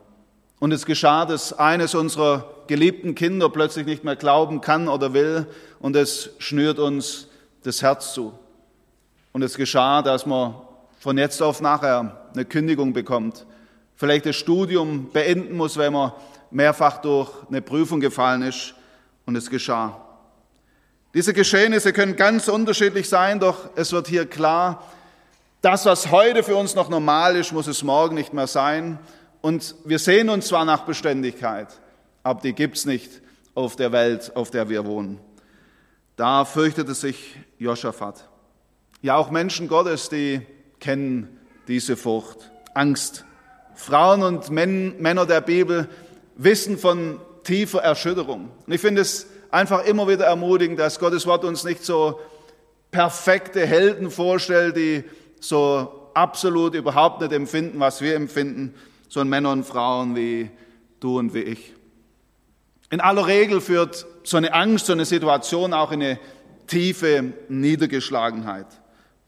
Und 0.61 0.73
es 0.73 0.87
geschah, 0.87 1.25
dass 1.25 1.53
eines 1.53 1.95
unserer 1.95 2.51
geliebten 2.67 3.15
Kinder 3.15 3.49
plötzlich 3.49 3.87
nicht 3.87 4.05
mehr 4.05 4.17
glauben 4.17 4.61
kann 4.61 4.89
oder 4.89 5.15
will 5.15 5.47
und 5.79 5.97
es 5.97 6.31
schnürt 6.39 6.79
uns 6.79 7.29
das 7.63 7.83
Herz 7.83 8.15
zu. 8.15 8.39
Und 9.33 9.43
es 9.43 9.57
geschah, 9.57 10.03
dass 10.03 10.27
man 10.27 10.55
von 10.99 11.19
jetzt 11.19 11.43
auf 11.43 11.61
nachher 11.61 12.29
eine 12.35 12.45
Kündigung 12.45 12.93
bekommt, 12.93 13.47
vielleicht 13.95 14.27
das 14.27 14.37
Studium 14.37 15.11
beenden 15.11 15.57
muss, 15.57 15.77
weil 15.77 15.91
man 15.91 16.13
mehrfach 16.51 16.99
durch 16.99 17.31
eine 17.49 17.63
Prüfung 17.63 18.01
gefallen 18.01 18.43
ist. 18.43 18.75
Und 19.27 19.37
es 19.37 19.51
geschah. 19.51 20.01
Diese 21.13 21.35
Geschehnisse 21.35 21.93
können 21.93 22.17
ganz 22.17 22.49
unterschiedlich 22.49 23.09
sein, 23.09 23.41
doch 23.41 23.71
es 23.77 23.93
wird 23.93 24.09
hier 24.09 24.25
klar, 24.25 24.83
das, 25.61 25.85
was 25.85 26.11
heute 26.11 26.43
für 26.43 26.57
uns 26.57 26.75
noch 26.75 26.89
normal 26.89 27.37
ist, 27.37 27.53
muss 27.53 27.67
es 27.67 27.83
morgen 27.83 28.15
nicht 28.15 28.33
mehr 28.33 28.47
sein. 28.47 28.99
Und 29.41 29.75
wir 29.85 29.99
sehen 29.99 30.29
uns 30.29 30.47
zwar 30.47 30.65
nach 30.65 30.83
Beständigkeit, 30.83 31.69
aber 32.23 32.41
die 32.41 32.53
gibt's 32.53 32.87
nicht 32.87 33.21
auf 33.55 33.75
der 33.77 33.91
Welt, 33.93 34.35
auf 34.37 34.51
der 34.51 34.69
wir 34.69 34.87
wohnen. 34.87 35.19
Da 36.17 36.45
fürchtete 36.45 36.95
sich 36.95 37.37
Josaphat. 37.59 38.29
Ja, 39.03 39.17
auch 39.17 39.31
Menschen 39.31 39.69
Gottes, 39.69 40.09
die 40.09 40.47
kennen 40.81 41.39
diese 41.67 41.97
Furcht, 41.97 42.51
Angst. 42.75 43.25
Frauen 43.75 44.23
und 44.23 44.51
Männer 44.51 45.27
der 45.27 45.41
Bibel 45.41 45.89
wissen 46.37 46.79
von 46.79 47.21
tiefer 47.45 47.81
Erschütterung. 47.81 48.51
Und 48.67 48.73
ich 48.73 48.81
finde 48.81 49.03
es 49.03 49.27
einfach 49.51 49.85
immer 49.85 50.09
wieder 50.09 50.27
ermutigend, 50.27 50.79
dass 50.79 50.99
Gottes 50.99 51.27
Wort 51.27 51.45
uns 51.45 51.65
nicht 51.65 51.85
so 51.85 52.21
perfekte 52.91 53.67
Helden 53.67 54.11
vorstellt, 54.11 54.77
die 54.77 55.05
so 55.41 56.11
absolut 56.15 56.75
überhaupt 56.75 57.21
nicht 57.21 57.33
empfinden, 57.33 57.79
was 57.79 58.01
wir 58.01 58.17
empfinden, 58.17 58.75
sondern 59.09 59.31
Männer 59.31 59.53
und 59.53 59.65
Frauen 59.65 60.17
wie 60.17 60.51
du 61.01 61.19
und 61.19 61.35
wie 61.35 61.43
ich. 61.43 61.75
In 62.91 63.01
aller 63.01 63.27
Regel 63.27 63.61
führt 63.61 64.07
so 64.25 64.37
eine 64.37 64.53
Angst, 64.53 64.87
so 64.87 64.93
eine 64.93 65.05
Situation 65.05 65.73
auch 65.73 65.93
in 65.93 66.03
eine 66.03 66.19
tiefe 66.67 67.33
Niedergeschlagenheit. 67.49 68.67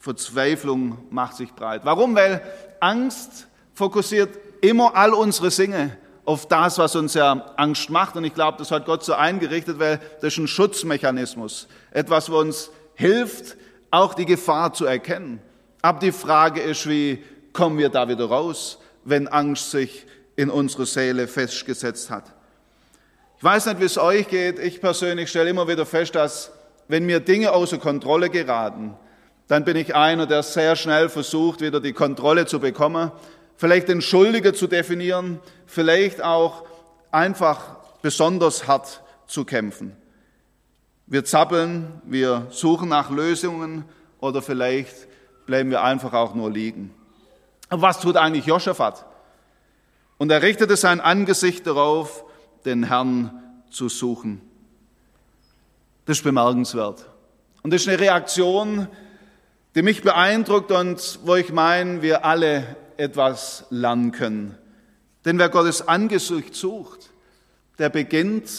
Verzweiflung 0.01 0.97
macht 1.11 1.37
sich 1.37 1.53
breit. 1.53 1.83
Warum? 1.85 2.17
Weil 2.17 2.41
Angst 2.81 3.47
fokussiert 3.75 4.31
immer 4.63 4.97
all 4.97 5.13
unsere 5.13 5.51
Sinne 5.51 5.97
auf 6.25 6.49
das, 6.49 6.79
was 6.79 6.97
uns 6.97 7.15
ja 7.15 7.53
Angst 7.57 7.91
macht. 7.91 8.17
Und 8.17 8.25
ich 8.25 8.35
glaube, 8.35 8.57
das 8.59 8.71
hat 8.71 8.87
Gott 8.87 9.05
so 9.05 9.13
eingerichtet, 9.13 9.79
weil 9.79 10.01
das 10.23 10.33
ist 10.33 10.39
ein 10.39 10.49
Schutzmechanismus. 10.49 11.69
Etwas, 11.91 12.31
was 12.31 12.39
uns 12.39 12.71
hilft, 12.95 13.59
auch 13.91 14.15
die 14.15 14.25
Gefahr 14.25 14.73
zu 14.73 14.87
erkennen. 14.87 15.41
Aber 15.83 15.99
die 15.99 16.13
Frage 16.13 16.61
ist, 16.63 16.89
wie 16.89 17.23
kommen 17.53 17.77
wir 17.79 17.91
da 17.91 18.09
wieder 18.09 18.25
raus, 18.25 18.79
wenn 19.05 19.29
Angst 19.29 19.71
sich 19.71 20.07
in 20.35 20.49
unsere 20.49 20.87
Seele 20.87 21.29
festgesetzt 21.29 22.11
hat? 22.11 22.25
Ich 23.37 23.45
weiß 23.45 23.67
nicht, 23.67 23.81
wie 23.81 23.85
es 23.85 23.99
euch 23.99 24.29
geht. 24.29 24.59
Ich 24.59 24.81
persönlich 24.81 25.29
stelle 25.29 25.51
immer 25.51 25.69
wieder 25.69 25.85
fest, 25.85 26.15
dass 26.15 26.53
wenn 26.89 27.05
mir 27.05 27.21
Dinge 27.21 27.53
außer 27.53 27.79
Kontrolle 27.79 28.31
geraten, 28.31 28.95
dann 29.51 29.65
bin 29.65 29.77
ich 29.77 29.97
einer, 29.97 30.29
der 30.29 30.45
sehr 30.45 30.77
schnell 30.77 31.09
versucht, 31.09 31.61
wieder 31.61 31.81
die 31.81 31.93
Kontrolle 31.93 32.47
zu 32.47 32.61
bekommen, 32.61 33.11
vielleicht 33.57 33.89
den 33.89 34.01
Schuldiger 34.01 34.55
zu 34.55 34.69
definieren, 34.69 35.41
vielleicht 35.67 36.23
auch 36.23 36.63
einfach 37.11 37.79
besonders 38.01 38.69
hart 38.69 39.03
zu 39.27 39.45
kämpfen. 39.45 39.97
Wir 41.09 41.25
zappeln, 41.25 42.01
wir 42.05 42.47
suchen 42.51 42.91
nach 42.91 43.11
Lösungen 43.11 43.85
oder 44.21 44.41
vielleicht 44.41 45.09
bleiben 45.47 45.73
wir 45.73 45.83
einfach 45.83 46.13
auch 46.13 46.37
nur 46.37 46.49
liegen. 46.49 46.95
Aber 47.71 47.83
was 47.83 47.99
tut 47.99 48.17
eigentlich 48.17 48.47
Josaphat? 48.47 49.05
Und 50.17 50.31
er 50.31 50.43
richtete 50.43 50.77
sein 50.77 51.01
Angesicht 51.01 51.67
darauf, 51.67 52.25
den 52.65 52.85
Herrn 52.85 53.43
zu 53.69 53.89
suchen. 53.89 54.43
Das 56.05 56.19
ist 56.19 56.23
bemerkenswert. 56.23 57.05
Und 57.65 57.73
das 57.73 57.83
ist 57.83 57.89
eine 57.89 57.99
Reaktion, 57.99 58.87
die 59.75 59.83
mich 59.83 60.03
beeindruckt 60.03 60.73
und 60.73 61.21
wo 61.25 61.37
ich 61.37 61.53
meine, 61.53 62.03
wir 62.03 62.25
alle 62.25 62.77
etwas 62.97 63.67
lernen 63.71 64.13
können. 64.13 64.59
Denn 65.25 65.39
wer 65.39 65.49
Gottes 65.49 65.87
Angesicht 65.87 66.55
sucht, 66.55 67.11
der 67.79 67.89
beginnt 67.89 68.51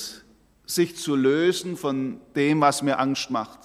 sich 0.65 0.95
zu 0.95 1.15
lösen 1.15 1.75
von 1.75 2.21
dem, 2.35 2.61
was 2.61 2.81
mir 2.81 2.99
Angst 2.99 3.29
macht. 3.29 3.59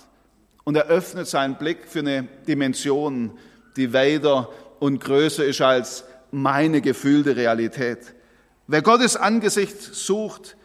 Und 0.64 0.76
er 0.76 0.86
öffnet 0.86 1.28
seinen 1.28 1.56
Blick 1.56 1.86
für 1.86 2.00
eine 2.00 2.24
Dimension, 2.48 3.38
die 3.76 3.92
weiter 3.92 4.48
und 4.80 5.02
größer 5.02 5.44
ist 5.44 5.60
als 5.60 6.04
meine 6.32 6.80
gefühlte 6.80 7.36
Realität. 7.36 8.14
Wer 8.66 8.82
Gottes 8.82 9.16
Angesicht 9.16 9.80
sucht, 9.80 10.56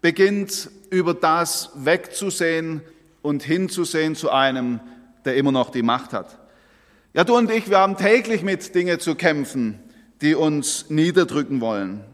beginnt 0.00 0.70
über 0.90 1.14
das 1.14 1.70
wegzusehen 1.74 2.82
und 3.22 3.42
hinzusehen 3.42 4.14
zu 4.14 4.30
einem, 4.30 4.80
der 5.24 5.36
immer 5.36 5.52
noch 5.52 5.70
die 5.70 5.82
Macht 5.82 6.12
hat. 6.12 6.38
Ja, 7.12 7.24
du 7.24 7.36
und 7.36 7.50
ich, 7.50 7.68
wir 7.68 7.78
haben 7.78 7.96
täglich 7.96 8.42
mit 8.42 8.74
Dingen 8.74 9.00
zu 9.00 9.14
kämpfen, 9.14 9.80
die 10.20 10.34
uns 10.34 10.90
niederdrücken 10.90 11.60
wollen. 11.60 12.04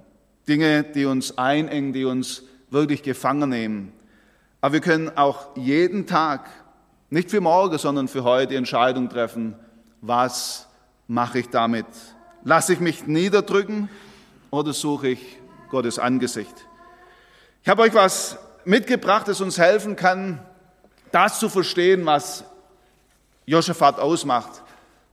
Dinge, 0.49 0.85
die 0.85 1.05
uns 1.05 1.37
einengen, 1.39 1.93
die 1.93 2.05
uns 2.05 2.45
wirklich 2.71 3.03
gefangen 3.03 3.51
nehmen. 3.51 3.93
Aber 4.61 4.75
wir 4.75 4.81
können 4.81 5.17
auch 5.17 5.57
jeden 5.57 6.07
Tag, 6.07 6.49
nicht 7.11 7.31
für 7.31 7.41
morgen, 7.41 7.79
sondern 7.79 8.09
für 8.09 8.25
heute 8.25 8.49
die 8.49 8.57
Entscheidung 8.57 9.09
treffen, 9.09 9.55
was 10.01 10.67
mache 11.09 11.41
ich 11.41 11.51
damit? 11.51 11.87
Lasse 12.43 12.73
ich 12.73 12.81
mich 12.81 13.07
niederdrücken 13.07 13.89
oder 14.51 14.73
suche 14.73 15.09
ich 15.09 15.39
Gottes 15.71 15.99
Angesicht? 15.99 16.55
Ich 17.63 17.69
habe 17.69 17.83
euch 17.83 17.95
was 17.95 18.39
mitgebracht, 18.65 19.29
das 19.29 19.41
uns 19.41 19.59
helfen 19.59 19.97
kann, 19.97 20.41
das 21.13 21.39
zu 21.39 21.49
verstehen, 21.49 22.07
was 22.07 22.45
Josaphat 23.47 23.99
ausmacht. 23.99 24.63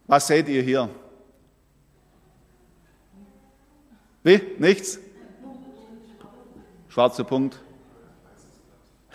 Was 0.07 0.27
seht 0.27 0.49
ihr 0.49 0.61
hier? 0.61 0.89
Wie? 4.23 4.41
Nichts? 4.57 4.99
Schwarzer 6.89 7.23
Punkt. 7.23 7.59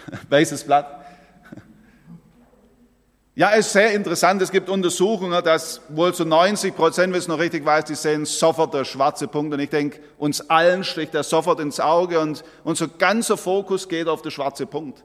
Weißes 0.29 0.65
Blatt. 0.65 0.99
Ja, 3.35 3.53
es 3.53 3.67
ist 3.67 3.73
sehr 3.73 3.93
interessant. 3.93 4.43
Es 4.43 4.51
gibt 4.51 4.69
Untersuchungen, 4.69 5.45
dass 5.45 5.81
wohl 5.91 6.13
zu 6.13 6.25
90 6.25 6.75
Prozent, 6.75 7.13
wenn 7.13 7.21
es 7.21 7.29
noch 7.29 7.39
richtig 7.39 7.65
weiß, 7.65 7.85
die 7.85 7.95
sehen 7.95 8.25
sofort 8.25 8.75
der 8.75 8.85
schwarze 8.85 9.29
Punkt. 9.29 9.55
Und 9.55 9.61
ich 9.61 9.71
denke, 9.71 10.01
uns 10.19 10.51
allen 10.51 10.83
sticht 10.83 11.15
er 11.15 11.23
sofort 11.23 11.61
ins 11.61 11.79
Auge 11.79 12.19
und 12.19 12.43
unser 12.65 12.89
ganzer 12.89 13.37
Fokus 13.37 13.89
geht 13.89 14.09
auf 14.09 14.23
den 14.23 14.33
schwarze 14.33 14.67
Punkt. 14.67 15.05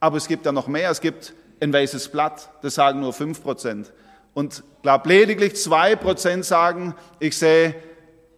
Aber 0.00 0.16
es 0.16 0.28
gibt 0.28 0.46
ja 0.46 0.52
noch 0.52 0.66
mehr. 0.66 0.90
Es 0.90 1.02
gibt 1.02 1.34
ein 1.60 1.72
weißes 1.72 2.08
Blatt. 2.08 2.50
Das 2.62 2.74
sagen 2.74 3.00
nur 3.00 3.12
5 3.12 3.42
Prozent. 3.42 3.92
Und 4.34 4.62
glaube 4.82 5.08
lediglich 5.08 5.56
2 5.56 5.96
Prozent 5.96 6.44
sagen, 6.44 6.94
ich 7.18 7.36
sehe 7.36 7.74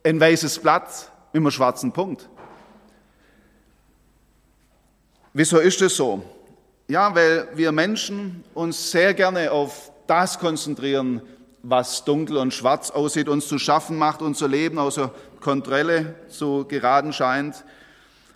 ein 0.04 0.20
weißes 0.20 0.60
Blatt 0.60 1.10
mit 1.32 1.42
einem 1.42 1.50
schwarzen 1.50 1.92
Punkt. 1.92 2.28
Wieso 5.32 5.58
ist 5.58 5.80
es 5.82 5.96
so? 5.96 6.22
Ja, 6.88 7.14
weil 7.14 7.48
wir 7.54 7.70
Menschen 7.70 8.42
uns 8.52 8.90
sehr 8.90 9.14
gerne 9.14 9.52
auf 9.52 9.92
das 10.08 10.40
konzentrieren, 10.40 11.22
was 11.62 12.04
dunkel 12.04 12.38
und 12.38 12.52
schwarz 12.52 12.90
aussieht, 12.90 13.28
uns 13.28 13.46
zu 13.46 13.58
schaffen 13.58 13.96
macht, 13.96 14.22
unser 14.22 14.48
Leben 14.48 14.78
außer 14.78 15.12
Kontrolle 15.40 16.14
zu 16.28 16.64
geraten 16.66 17.12
scheint. 17.12 17.64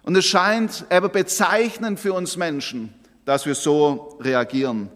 Und 0.04 0.16
es 0.16 0.26
scheint 0.26 0.84
aber 0.90 1.08
bezeichnend 1.08 1.98
für 1.98 2.12
uns 2.12 2.36
Menschen, 2.36 2.94
dass 3.24 3.46
wir 3.46 3.54
so 3.54 4.18
reagieren. 4.20 4.90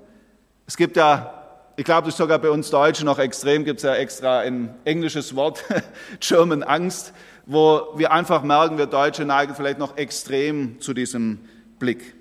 Es 0.66 0.76
gibt 0.76 0.97
ja, 0.97 1.35
ich 1.76 1.85
glaube, 1.85 2.02
das 2.02 2.14
ist 2.14 2.18
sogar 2.18 2.38
bei 2.38 2.50
uns 2.50 2.70
Deutschen 2.70 3.06
noch 3.06 3.18
extrem, 3.18 3.64
gibt 3.64 3.78
es 3.78 3.85
ja 3.85 3.94
extra 3.94 4.40
ein 4.40 4.75
englisches 4.85 5.35
Wort, 5.35 5.64
German 6.20 6.62
Angst, 6.62 7.12
wo 7.47 7.94
wir 7.97 8.12
einfach 8.12 8.42
merken, 8.42 8.76
wir 8.76 8.87
Deutsche 8.87 9.25
neigen 9.25 9.54
vielleicht 9.54 9.78
noch 9.78 9.97
extrem 9.97 10.80
zu 10.80 10.92
diesem 10.92 11.40
Blick. 11.78 12.14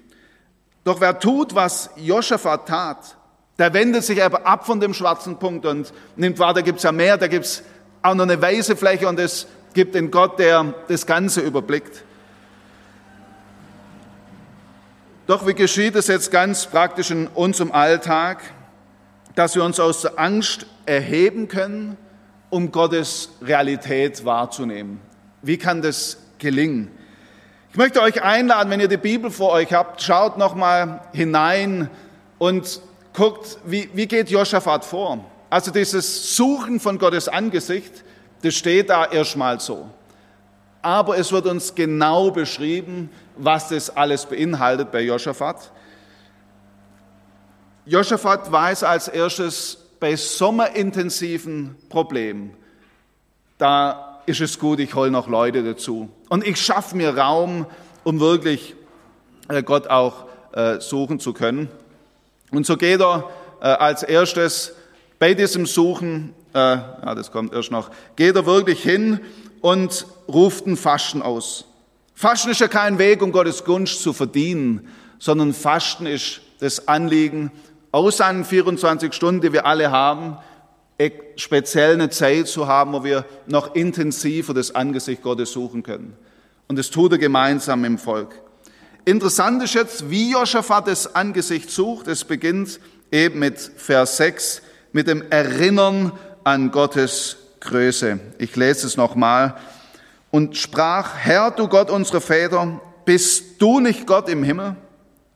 Doch 0.83 1.01
wer 1.01 1.19
tut, 1.19 1.53
was 1.53 1.89
Joschafat 1.97 2.67
tat, 2.67 3.17
der 3.59 3.73
wendet 3.73 4.03
sich 4.03 4.23
aber 4.23 4.45
ab 4.45 4.65
von 4.65 4.79
dem 4.79 4.93
schwarzen 4.93 5.37
Punkt 5.37 5.65
und 5.65 5.91
nimmt 6.15 6.39
wahr, 6.39 6.53
da 6.53 6.61
gibt's 6.61 6.83
ja 6.83 6.91
mehr, 6.91 7.17
da 7.17 7.27
gibt's 7.27 7.63
auch 8.01 8.15
noch 8.15 8.23
eine 8.23 8.41
weiße 8.41 8.77
Fläche 8.77 9.07
und 9.07 9.19
es 9.19 9.47
gibt 9.73 9.95
den 9.95 10.11
Gott, 10.11 10.39
der 10.39 10.73
das 10.87 11.05
Ganze 11.05 11.41
überblickt. 11.41 12.03
Doch 15.27 15.45
wie 15.45 15.53
geschieht 15.53 15.95
es 15.95 16.07
jetzt 16.07 16.31
ganz 16.31 16.65
praktisch 16.65 17.11
in 17.11 17.27
unserem 17.27 17.73
Alltag, 17.73 18.41
dass 19.35 19.55
wir 19.55 19.63
uns 19.65 19.77
aus 19.77 20.03
der 20.03 20.17
Angst 20.17 20.65
erheben 20.85 21.49
können, 21.49 21.97
um 22.49 22.71
Gottes 22.71 23.31
Realität 23.41 24.23
wahrzunehmen? 24.23 25.01
Wie 25.41 25.57
kann 25.57 25.81
das 25.81 26.17
gelingen? 26.39 26.89
Ich 27.71 27.75
möchte 27.75 28.01
euch 28.01 28.23
einladen, 28.23 28.69
wenn 28.69 28.79
ihr 28.79 28.87
die 28.87 28.95
Bibel 28.95 29.29
vor 29.29 29.51
euch 29.51 29.73
habt, 29.73 30.01
schaut 30.01 30.37
noch 30.37 30.55
mal 30.55 31.01
hinein 31.11 31.89
und 32.37 32.79
guckt, 33.13 33.57
wie, 33.65 33.89
wie 33.93 34.07
geht 34.07 34.29
Josaphat 34.29 34.85
vor. 34.85 35.25
Also 35.49 35.71
dieses 35.71 36.37
Suchen 36.37 36.79
von 36.79 36.97
Gottes 36.97 37.27
Angesicht, 37.27 38.05
das 38.43 38.55
steht 38.55 38.89
da 38.89 39.03
erstmal 39.03 39.59
so. 39.59 39.89
Aber 40.81 41.17
es 41.17 41.31
wird 41.31 41.45
uns 41.45 41.75
genau 41.75 42.31
beschrieben, 42.31 43.09
was 43.35 43.69
das 43.69 43.89
alles 43.89 44.25
beinhaltet 44.25 44.91
bei 44.91 45.01
Josaphat. 45.01 45.71
Josaphat 47.85 48.51
weiß 48.51 48.83
als 48.83 49.07
erstes 49.07 49.77
bei 49.99 50.15
sommerintensiven 50.15 51.75
Problemen, 51.89 52.53
da 53.57 54.21
ist 54.25 54.41
es 54.41 54.59
gut, 54.59 54.79
ich 54.79 54.93
hole 54.93 55.09
noch 55.09 55.27
Leute 55.27 55.63
dazu. 55.63 56.09
Und 56.29 56.45
ich 56.45 56.61
schaffe 56.61 56.95
mir 56.95 57.17
Raum, 57.17 57.65
um 58.03 58.19
wirklich 58.19 58.75
äh, 59.47 59.63
Gott 59.63 59.87
auch 59.87 60.25
äh, 60.51 60.79
suchen 60.79 61.19
zu 61.19 61.33
können. 61.33 61.69
Und 62.51 62.65
so 62.65 62.77
geht 62.77 62.99
er 62.99 63.29
äh, 63.61 63.67
als 63.67 64.03
erstes 64.03 64.73
bei 65.19 65.33
diesem 65.33 65.65
Suchen, 65.65 66.33
ja, 66.53 67.13
das 67.13 67.31
kommt 67.31 67.53
erst 67.53 67.69
noch, 67.69 67.91
geht 68.15 68.35
er 68.35 68.47
wirklich 68.47 68.81
hin 68.81 69.19
und 69.61 70.07
ruft 70.27 70.65
ein 70.67 70.77
Fasten 70.77 71.21
aus. 71.21 71.65
Fasten 72.13 72.49
ist 72.51 72.61
ja 72.61 72.67
kein 72.67 72.97
Weg, 72.97 73.21
um 73.21 73.31
Gottes 73.31 73.63
Gunst 73.63 74.01
zu 74.01 74.13
verdienen, 74.13 74.87
sondern 75.19 75.53
Fasten 75.53 76.05
ist 76.05 76.41
das 76.59 76.87
Anliegen, 76.87 77.51
aus 77.91 78.17
seinen 78.17 78.43
24 78.43 79.13
Stunden, 79.13 79.41
die 79.41 79.53
wir 79.53 79.65
alle 79.65 79.91
haben, 79.91 80.37
speziell 81.35 81.93
eine 81.93 82.09
Zeit 82.09 82.47
zu 82.47 82.67
haben, 82.67 82.93
wo 82.93 83.03
wir 83.03 83.25
noch 83.45 83.75
intensiver 83.75 84.53
das 84.53 84.73
Angesicht 84.73 85.21
Gottes 85.21 85.51
suchen 85.51 85.83
können. 85.83 86.17
Und 86.67 86.77
das 86.77 86.89
tut 86.89 87.13
er 87.13 87.17
gemeinsam 87.17 87.85
im 87.85 87.97
Volk. 87.97 88.41
Interessant 89.05 89.63
ist 89.63 89.73
jetzt, 89.73 90.09
wie 90.09 90.31
Josaphat 90.31 90.87
das 90.87 91.15
Angesicht 91.15 91.69
sucht. 91.69 92.07
Es 92.07 92.25
beginnt 92.25 92.79
eben 93.11 93.39
mit 93.39 93.57
Vers 93.59 94.17
6, 94.17 94.61
mit 94.91 95.07
dem 95.07 95.23
Erinnern 95.29 96.11
an 96.43 96.71
Gottes 96.71 97.37
Größe. 97.59 98.19
Ich 98.37 98.55
lese 98.55 98.87
es 98.87 98.97
nochmal. 98.97 99.55
Und 100.31 100.57
sprach, 100.57 101.15
Herr, 101.15 101.51
du 101.51 101.67
Gott 101.67 101.89
unserer 101.89 102.21
Väter, 102.21 102.81
bist 103.05 103.61
du 103.61 103.79
nicht 103.79 104.05
Gott 104.05 104.29
im 104.29 104.43
Himmel 104.43 104.75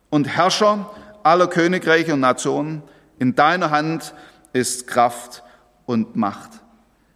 und 0.10 0.28
Herrscher 0.28 0.92
aller 1.24 1.48
Königreiche 1.48 2.13
und 2.13 2.20
Nationen. 2.20 2.84
In 3.20 3.36
deiner 3.36 3.72
Hand 3.72 4.13
ist 4.54 4.88
Kraft 4.88 5.44
und 5.86 6.16
Macht. 6.16 6.51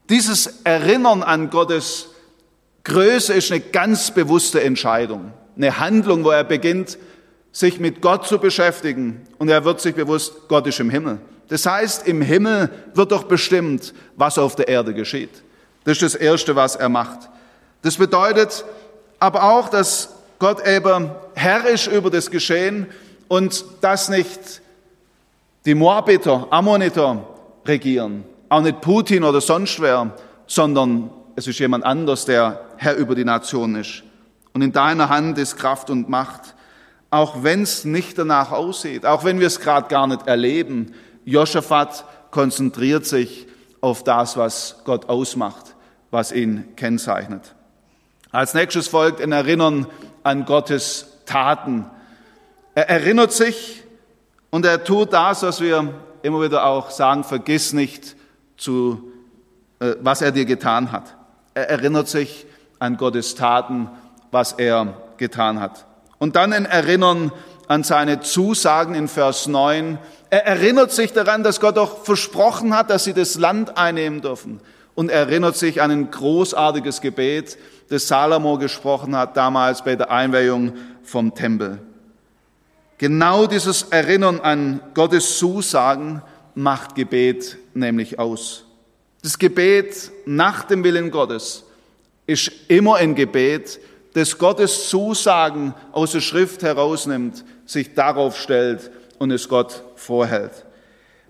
Dieses 0.10 0.62
Erinnern 0.64 1.24
an 1.24 1.50
Gottes 1.50 2.10
Größe 2.84 3.34
ist 3.34 3.52
eine 3.52 3.62
ganz 3.62 4.12
bewusste 4.12 4.64
Entscheidung, 4.64 5.34
eine 5.56 5.80
Handlung, 5.80 6.24
wo 6.24 6.30
er 6.30 6.44
beginnt, 6.44 6.98
sich 7.52 7.80
mit 7.80 8.02
Gott 8.02 8.28
zu 8.28 8.38
beschäftigen 8.38 9.22
und 9.40 9.50
er 9.50 9.66
wird 9.66 9.82
sich 9.82 9.96
bewusst, 9.96 10.48
Gott 10.48 10.68
ist 10.68 10.80
im 10.80 10.90
Himmel. 10.90 11.20
Das 11.48 11.66
heißt, 11.66 12.08
im 12.08 12.22
Himmel 12.22 12.70
wird 12.94 13.12
doch 13.12 13.24
bestimmt, 13.24 13.94
was 14.16 14.38
auf 14.38 14.56
der 14.56 14.68
Erde 14.68 14.94
geschieht. 14.94 15.30
Das 15.84 15.94
ist 15.94 16.02
das 16.02 16.16
Erste, 16.16 16.56
was 16.56 16.76
er 16.76 16.90
macht. 16.90 17.30
Das 17.82 17.98
bedeutet 17.98 18.66
aber 19.20 19.44
auch, 19.44 19.70
dass 19.70 20.10
Gott 20.40 20.66
eben 20.68 21.12
Herr 21.36 21.66
ist 21.66 21.88
über 21.88 22.10
das 22.10 22.30
Geschehen 22.30 22.88
und 23.28 23.64
dass 23.82 24.10
nicht 24.10 24.62
die 25.66 25.76
Moabiter, 25.76 26.48
Ammoniter 26.50 27.28
regieren, 27.66 28.24
auch 28.50 28.62
nicht 28.62 28.82
Putin 28.82 29.24
oder 29.24 29.42
sonst 29.42 29.80
wer, 29.80 30.12
sondern 30.48 31.10
es 31.36 31.48
ist 31.48 31.60
jemand 31.60 31.84
anders, 31.84 32.26
der 32.26 32.62
Herr 32.78 32.96
über 32.96 33.16
die 33.16 33.26
Nation 33.26 33.76
ist. 33.76 34.04
Und 34.54 34.62
in 34.62 34.72
deiner 34.72 35.10
Hand 35.10 35.38
ist 35.38 35.58
Kraft 35.58 35.90
und 35.90 36.10
Macht 36.10 36.56
auch 37.16 37.44
wenn 37.44 37.62
es 37.62 37.86
nicht 37.86 38.18
danach 38.18 38.52
aussieht, 38.52 39.06
auch 39.06 39.24
wenn 39.24 39.40
wir 39.40 39.48
es 39.48 39.62
gerade 39.62 39.88
gar 39.88 40.06
nicht 40.06 40.28
erleben. 40.28 40.94
Josaphat 41.26 42.06
konzentriert 42.32 43.06
sich 43.06 43.48
auf 43.82 44.04
das, 44.04 44.38
was 44.38 44.82
Gott 44.86 45.10
ausmacht, 45.10 45.76
was 46.12 46.32
ihn 46.32 46.76
kennzeichnet. 46.76 47.56
Als 48.32 48.54
nächstes 48.54 48.88
folgt 48.88 49.22
ein 49.22 49.32
Erinnern 49.32 49.88
an 50.24 50.46
Gottes 50.46 51.08
Taten. 51.26 51.86
Er 52.76 52.90
erinnert 52.90 53.32
sich 53.32 53.84
und 54.50 54.66
er 54.66 54.84
tut 54.84 55.14
das, 55.14 55.44
was 55.44 55.62
wir 55.62 55.94
immer 56.22 56.42
wieder 56.42 56.66
auch 56.66 56.90
sagen, 56.90 57.24
vergiss 57.24 57.74
nicht, 57.74 58.16
zu, 58.58 59.12
äh, 59.80 59.96
was 60.02 60.22
er 60.22 60.32
dir 60.32 60.46
getan 60.46 60.92
hat. 60.92 61.16
Er 61.54 61.70
erinnert 61.70 62.08
sich 62.08 62.46
an 62.80 62.98
Gottes 62.98 63.36
Taten, 63.36 63.90
was 64.32 64.54
er 64.54 64.94
getan 65.18 65.60
hat. 65.60 65.86
Und 66.18 66.36
dann 66.36 66.54
ein 66.54 66.66
Erinnern 66.66 67.32
an 67.68 67.84
seine 67.84 68.20
Zusagen 68.22 68.96
in 68.96 69.08
Vers 69.08 69.48
9. 69.48 69.98
Er 70.36 70.46
erinnert 70.46 70.92
sich 70.92 71.14
daran, 71.14 71.44
dass 71.44 71.62
Gott 71.62 71.78
auch 71.78 72.04
versprochen 72.04 72.76
hat, 72.76 72.90
dass 72.90 73.06
sie 73.06 73.14
das 73.14 73.36
Land 73.36 73.78
einnehmen 73.78 74.20
dürfen. 74.20 74.60
Und 74.94 75.10
er 75.10 75.20
erinnert 75.20 75.56
sich 75.56 75.82
an 75.82 75.92
ein 75.92 76.12
großartiges 76.12 77.00
Gebet, 77.00 77.58
das 77.88 78.10
Salomo 78.10 78.58
gesprochen 78.58 79.16
hat 79.16 79.38
damals 79.38 79.82
bei 79.82 79.96
der 79.96 80.12
Einweihung 80.12 80.74
vom 81.04 81.34
Tempel. 81.34 81.80
Genau 82.98 83.48
dieses 83.48 83.84
Erinnern 83.84 84.42
an 84.42 84.82
Gottes 84.94 85.38
Zusagen 85.38 86.22
macht 86.54 86.96
Gebet 86.96 87.58
nämlich 87.74 88.20
aus. 88.20 88.66
Das 89.24 89.40
Gebet 89.40 90.12
nach 90.26 90.66
dem 90.66 90.84
Willen 90.84 91.12
Gottes 91.12 91.64
ist 92.28 92.52
immer 92.68 92.96
ein 92.96 93.16
Gebet, 93.16 93.80
das 94.16 94.38
Gottes 94.38 94.90
Zusagen 94.90 95.74
aus 95.94 96.12
der 96.12 96.20
Schrift 96.20 96.62
herausnimmt, 96.62 97.46
sich 97.66 97.94
darauf 97.94 98.38
stellt 98.38 98.92
und 99.20 99.32
es 99.32 99.50
Gott 99.50 99.84
vorhält. 99.96 100.66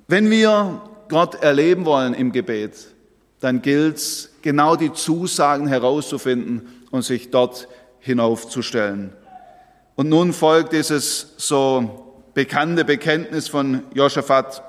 Wenn 0.08 0.30
wir 0.30 0.82
Gott 1.10 1.36
erleben 1.36 1.86
wollen 1.86 2.14
im 2.14 2.32
Gebet, 2.32 2.88
dann 3.40 3.62
gilt 3.62 3.98
es, 3.98 4.32
genau 4.42 4.76
die 4.76 4.94
Zusagen 4.94 5.68
herauszufinden 5.68 6.68
und 6.92 7.04
sich 7.04 7.32
dort 7.32 7.68
hinaufzustellen. 8.00 9.14
Und 9.96 10.10
nun 10.10 10.34
folgt 10.34 10.74
dieses 10.74 11.34
so 11.38 12.30
bekannte 12.34 12.86
Bekenntnis 12.86 13.48
von 13.48 13.84
Josaphat. 13.94 14.64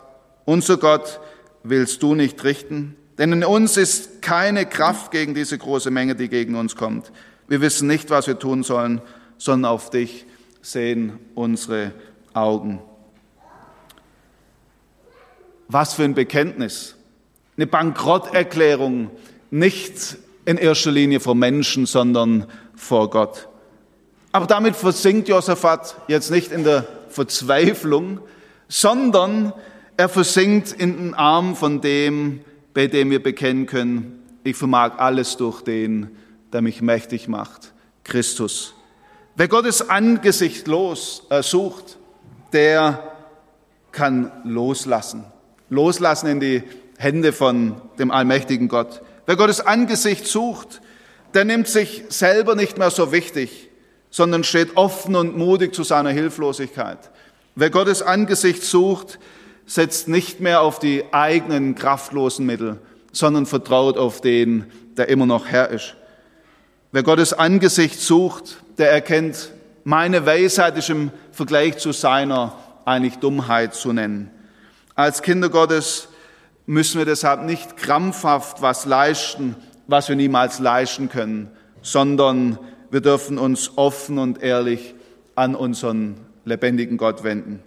Unser 0.45 0.79
Gott 0.79 1.21
willst 1.63 2.03
du 2.03 2.15
nicht 2.15 2.43
richten, 2.45 2.97
denn 3.19 3.33
in 3.33 3.45
uns 3.45 3.77
ist 3.77 4.23
keine 4.23 4.67
Kraft 4.67 5.11
gegen 5.11 5.35
diese 5.35 5.59
große 5.59 5.91
Menge, 5.91 6.15
die 6.15 6.29
gegen 6.29 6.55
uns 6.55 6.77
kommt. 6.77 7.13
Wir 7.49 7.61
wissen 7.61 7.89
nicht, 7.89 8.11
was 8.11 8.27
wir 8.27 8.39
tun 8.39 8.63
sollen, 8.63 9.01
sondern 9.39 9.71
auf 9.71 9.91
dich 9.91 10.27
sehen 10.63 11.19
unsere 11.35 11.93
Augen. 12.35 12.81
Was 15.69 15.95
für 15.95 16.05
ein 16.05 16.15
Bekenntnis. 16.15 16.95
Eine 17.57 17.67
Bankrotterklärung, 17.67 19.11
nicht 19.51 20.19
in 20.45 20.59
erster 20.59 20.93
Linie 20.93 21.21
vor 21.21 21.35
Menschen, 21.35 21.87
sondern 21.87 22.47
vor 22.75 23.11
Gott. 23.11 23.49
Aber 24.33 24.47
damit 24.47 24.77
versinkt 24.77 25.29
Josaphat 25.29 25.97
jetzt 26.09 26.31
nicht 26.31 26.53
in 26.53 26.63
der 26.63 26.87
Verzweiflung, 27.09 28.21
sondern 28.69 29.53
er 29.97 30.09
versinkt 30.09 30.73
in 30.73 30.97
den 30.97 31.15
Arm 31.15 31.57
von 31.57 31.81
dem, 31.81 32.41
bei 32.75 32.87
dem 32.87 33.11
wir 33.11 33.23
bekennen 33.23 33.67
können, 33.67 34.23
ich 34.45 34.57
vermag 34.57 34.99
alles 34.99 35.37
durch 35.37 35.63
den, 35.63 36.17
der 36.53 36.63
mich 36.63 36.83
mächtig 36.83 37.27
macht, 37.27 37.73
Christus. 38.05 38.75
Wer 39.35 39.49
Gottes 39.49 39.89
Angesicht 39.89 40.69
los, 40.69 41.23
äh, 41.31 41.43
sucht, 41.43 41.99
der 42.53 43.13
kann 43.93 44.31
loslassen. 44.45 45.25
Loslassen 45.69 46.29
in 46.29 46.41
die 46.41 46.63
Hände 46.99 47.33
von 47.33 47.81
dem 47.99 48.11
allmächtigen 48.11 48.69
Gott. 48.69 49.03
Wer 49.27 49.37
Gottes 49.37 49.61
Angesicht 49.61 50.27
sucht, 50.27 50.81
der 51.35 51.45
nimmt 51.45 51.69
sich 51.69 52.05
selber 52.09 52.55
nicht 52.55 52.79
mehr 52.79 52.91
so 52.91 53.13
wichtig, 53.13 53.69
sondern 54.11 54.45
steht 54.45 54.77
offen 54.77 55.17
und 55.17 55.37
mutig 55.37 55.75
zu 55.75 55.83
seiner 55.83 56.11
Hilflosigkeit. 56.11 56.99
Wer 57.55 57.71
Gottes 57.71 58.03
Angesicht 58.03 58.63
sucht, 58.63 59.19
setzt 59.67 60.09
nicht 60.09 60.41
mehr 60.41 60.61
auf 60.61 60.79
die 60.79 61.05
eigenen 61.13 61.75
kraftlosen 61.75 62.47
Mittel, 62.47 62.79
sondern 63.13 63.47
vertraut 63.47 63.99
auf 63.99 64.21
den, 64.21 64.67
der 64.97 65.09
immer 65.09 65.27
noch 65.27 65.47
Herr 65.47 65.71
ist. 65.71 65.97
Wer 66.93 67.03
Gottes 67.03 67.33
Angesicht 67.33 68.01
sucht, 68.01 68.59
der 68.79 68.91
erkennt, 68.91 69.51
meine 69.85 70.25
Weisheit 70.25 70.79
ist 70.79 70.91
im 70.91 71.11
Vergleich 71.33 71.79
zu 71.79 71.93
seiner 71.93 72.55
eigentlich 72.85 73.17
Dummheit 73.17 73.75
zu 73.75 73.93
nennen. 73.93 74.31
Als 74.97 75.21
Kinder 75.21 75.51
Gottes 75.51 76.09
müssen 76.65 76.97
wir 76.97 77.05
deshalb 77.05 77.43
nicht 77.43 77.77
krampfhaft 77.77 78.63
was 78.63 78.87
leisten, 78.87 79.55
was 79.87 80.09
wir 80.09 80.17
niemals 80.17 80.59
leisten 80.59 81.11
können, 81.11 81.51
sondern 81.83 82.59
wir 82.91 83.03
dürfen 83.03 83.37
uns 83.37 83.77
offen 83.77 84.19
und 84.19 84.43
ehrlich 84.43 84.95
an 85.35 85.55
unseren 85.55 86.17
lebendigen 86.47 86.97
Gott 86.97 87.25
wenden. 87.25 87.63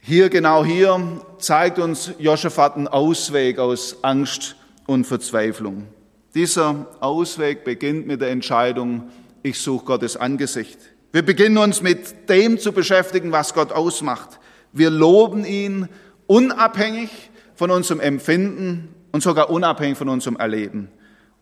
Hier, 0.00 0.30
genau 0.30 0.64
hier, 0.64 1.00
zeigt 1.38 1.78
uns 1.78 2.10
Joschafat 2.18 2.74
einen 2.74 2.88
Ausweg 2.88 3.60
aus 3.60 3.98
Angst 4.02 4.56
und 4.86 5.06
Verzweiflung. 5.06 5.86
Dieser 6.34 6.88
Ausweg 6.98 7.62
beginnt 7.62 8.08
mit 8.08 8.20
der 8.20 8.30
Entscheidung, 8.30 9.10
ich 9.44 9.60
suche 9.60 9.84
Gottes 9.84 10.16
Angesicht. 10.16 10.78
Wir 11.12 11.22
beginnen 11.22 11.56
uns 11.56 11.82
mit 11.82 12.28
dem 12.28 12.58
zu 12.58 12.72
beschäftigen, 12.72 13.30
was 13.30 13.54
Gott 13.54 13.70
ausmacht. 13.70 14.40
Wir 14.74 14.90
loben 14.90 15.44
ihn 15.44 15.88
unabhängig 16.26 17.30
von 17.54 17.70
unserem 17.70 18.00
Empfinden 18.00 18.92
und 19.12 19.22
sogar 19.22 19.48
unabhängig 19.48 19.96
von 19.96 20.08
unserem 20.08 20.36
Erleben. 20.36 20.88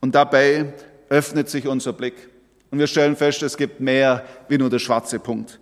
Und 0.01 0.15
dabei 0.15 0.75
öffnet 1.09 1.49
sich 1.49 1.67
unser 1.67 1.95
Blick. 1.95 2.29
Und 2.71 2.79
wir 2.79 2.87
stellen 2.87 3.17
fest, 3.17 3.43
es 3.43 3.57
gibt 3.57 3.81
mehr 3.81 4.25
wie 4.49 4.59
nur 4.59 4.69
der 4.69 4.79
schwarze 4.79 5.19
Punkt. 5.19 5.59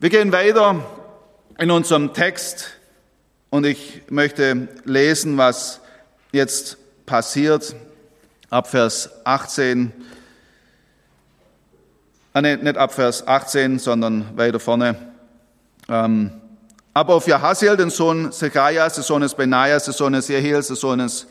Wir 0.00 0.10
gehen 0.10 0.32
weiter 0.32 0.84
in 1.58 1.70
unserem 1.70 2.12
Text 2.12 2.70
und 3.50 3.64
ich 3.64 4.02
möchte 4.10 4.66
lesen, 4.84 5.38
was 5.38 5.80
jetzt 6.32 6.76
passiert 7.06 7.76
ab 8.50 8.66
Vers 8.66 9.10
18, 9.24 9.92
ah, 12.32 12.40
nee, 12.40 12.56
nicht 12.56 12.76
ab 12.76 12.92
Vers 12.92 13.28
18, 13.28 13.78
sondern 13.78 14.36
weiter 14.36 14.58
vorne. 14.58 15.11
Ähm, 15.88 16.30
aber 16.94 17.14
auf 17.14 17.26
Jahasiel, 17.26 17.76
den 17.76 17.90
Sohn 17.90 18.32
Zecharias, 18.32 18.94
des 18.94 19.06
Sohnes 19.06 19.34
Benaias, 19.34 19.86
des 19.86 19.96
Sohnes 19.96 20.28
Jehiels, 20.28 20.68
des 20.68 20.80
Sohnes 20.80 21.26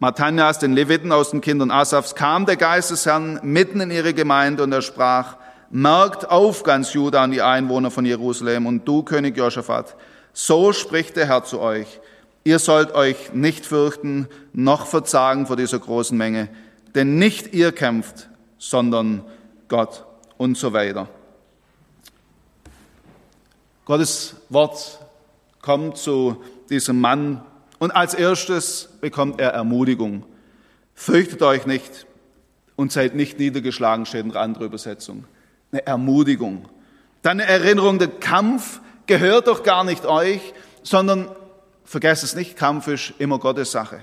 Matanias, 0.00 0.58
den 0.58 0.72
Leviten 0.72 1.12
aus 1.12 1.30
den 1.30 1.40
Kindern 1.40 1.70
Asafs, 1.70 2.14
kam 2.14 2.46
der 2.46 2.56
Geist 2.56 2.90
des 2.90 3.06
Herrn 3.06 3.38
mitten 3.42 3.80
in 3.80 3.90
ihre 3.90 4.12
Gemeinde 4.12 4.64
und 4.64 4.72
er 4.72 4.82
sprach, 4.82 5.36
merkt 5.70 6.28
auf 6.28 6.64
ganz 6.64 6.92
Juda 6.92 7.24
und 7.24 7.30
die 7.30 7.42
Einwohner 7.42 7.90
von 7.90 8.04
Jerusalem 8.04 8.66
und 8.66 8.86
du, 8.86 9.02
König 9.02 9.36
Josaphat, 9.36 9.94
so 10.32 10.72
spricht 10.72 11.16
der 11.16 11.26
Herr 11.28 11.44
zu 11.44 11.60
euch. 11.60 12.00
Ihr 12.42 12.58
sollt 12.58 12.92
euch 12.92 13.32
nicht 13.32 13.64
fürchten, 13.64 14.28
noch 14.52 14.86
verzagen 14.86 15.46
vor 15.46 15.56
dieser 15.56 15.78
großen 15.78 16.18
Menge, 16.18 16.48
denn 16.94 17.18
nicht 17.18 17.54
ihr 17.54 17.72
kämpft, 17.72 18.28
sondern 18.58 19.24
Gott 19.68 20.04
und 20.36 20.58
so 20.58 20.72
weiter. 20.72 21.08
Gottes 23.84 24.36
Wort 24.48 25.00
kommt 25.60 25.98
zu 25.98 26.42
diesem 26.70 27.00
Mann 27.00 27.42
und 27.78 27.90
als 27.90 28.14
erstes 28.14 28.88
bekommt 29.00 29.40
er 29.40 29.50
Ermutigung. 29.50 30.24
Fürchtet 30.94 31.42
euch 31.42 31.66
nicht 31.66 32.06
und 32.76 32.92
seid 32.92 33.14
nicht 33.14 33.38
niedergeschlagen, 33.38 34.06
steht 34.06 34.24
in 34.24 34.32
der 34.32 34.40
anderen 34.40 34.66
Übersetzung. 34.66 35.24
Eine 35.70 35.86
Ermutigung. 35.86 36.68
Dann 37.22 37.40
eine 37.40 37.50
Erinnerung, 37.50 37.98
der 37.98 38.08
Kampf 38.08 38.80
gehört 39.06 39.48
doch 39.48 39.62
gar 39.62 39.84
nicht 39.84 40.06
euch, 40.06 40.54
sondern 40.82 41.28
vergesst 41.84 42.24
es 42.24 42.34
nicht, 42.34 42.56
Kampf 42.56 42.88
ist 42.88 43.14
immer 43.18 43.38
Gottes 43.38 43.72
Sache. 43.72 44.00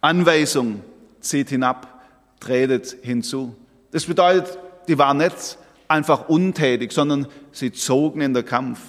Anweisung, 0.00 0.82
zieht 1.20 1.50
hinab, 1.50 2.02
tretet 2.40 2.96
hinzu. 3.02 3.54
Das 3.90 4.06
bedeutet, 4.06 4.58
die 4.88 4.98
waren 4.98 5.18
nicht 5.18 5.58
einfach 5.88 6.28
untätig, 6.28 6.92
sondern 6.92 7.26
sie 7.52 7.72
zogen 7.72 8.20
in 8.20 8.34
der 8.34 8.42
Kampf, 8.42 8.80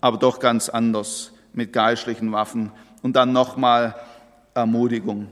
aber 0.00 0.18
doch 0.18 0.40
ganz 0.40 0.68
anders 0.68 1.32
mit 1.52 1.72
geistlichen 1.72 2.32
Waffen. 2.32 2.72
Und 3.02 3.16
dann 3.16 3.32
nochmal 3.32 3.94
Ermutigung. 4.54 5.28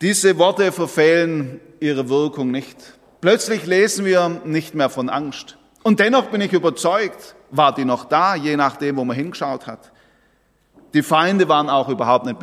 Diese 0.00 0.38
Worte 0.38 0.72
verfehlen 0.72 1.60
ihre 1.80 2.08
Wirkung 2.08 2.50
nicht. 2.50 2.76
Plötzlich 3.20 3.66
lesen 3.66 4.04
wir 4.04 4.40
nicht 4.44 4.74
mehr 4.74 4.90
von 4.90 5.08
Angst. 5.08 5.58
Und 5.82 6.00
dennoch 6.00 6.26
bin 6.26 6.40
ich 6.40 6.52
überzeugt, 6.52 7.34
war 7.50 7.74
die 7.74 7.84
noch 7.84 8.06
da, 8.06 8.34
je 8.34 8.56
nachdem, 8.56 8.96
wo 8.96 9.04
man 9.04 9.16
hingeschaut 9.16 9.66
hat. 9.66 9.92
Die 10.94 11.02
Feinde 11.02 11.48
waren 11.48 11.70
auch 11.70 11.88
überhaupt 11.88 12.26
nicht 12.26 12.38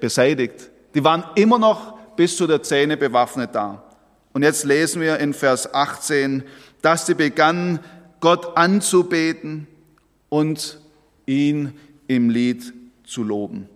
beseitigt. 0.00 0.70
Die 0.94 1.04
waren 1.04 1.24
immer 1.34 1.58
noch 1.58 1.98
bis 2.16 2.36
zu 2.36 2.46
der 2.46 2.62
Zähne 2.62 2.96
bewaffnet 2.96 3.54
da. 3.54 3.82
Und 4.32 4.42
jetzt 4.42 4.64
lesen 4.64 5.00
wir 5.00 5.18
in 5.18 5.32
Vers 5.32 5.72
18, 5.72 6.44
dass 6.82 7.06
sie 7.06 7.14
begannen, 7.14 7.80
Gott 8.20 8.56
anzubeten 8.56 9.66
und 10.28 10.78
ihn 11.26 11.78
im 12.06 12.30
Lied 12.30 12.72
zu 13.04 13.22
loben. 13.22 13.68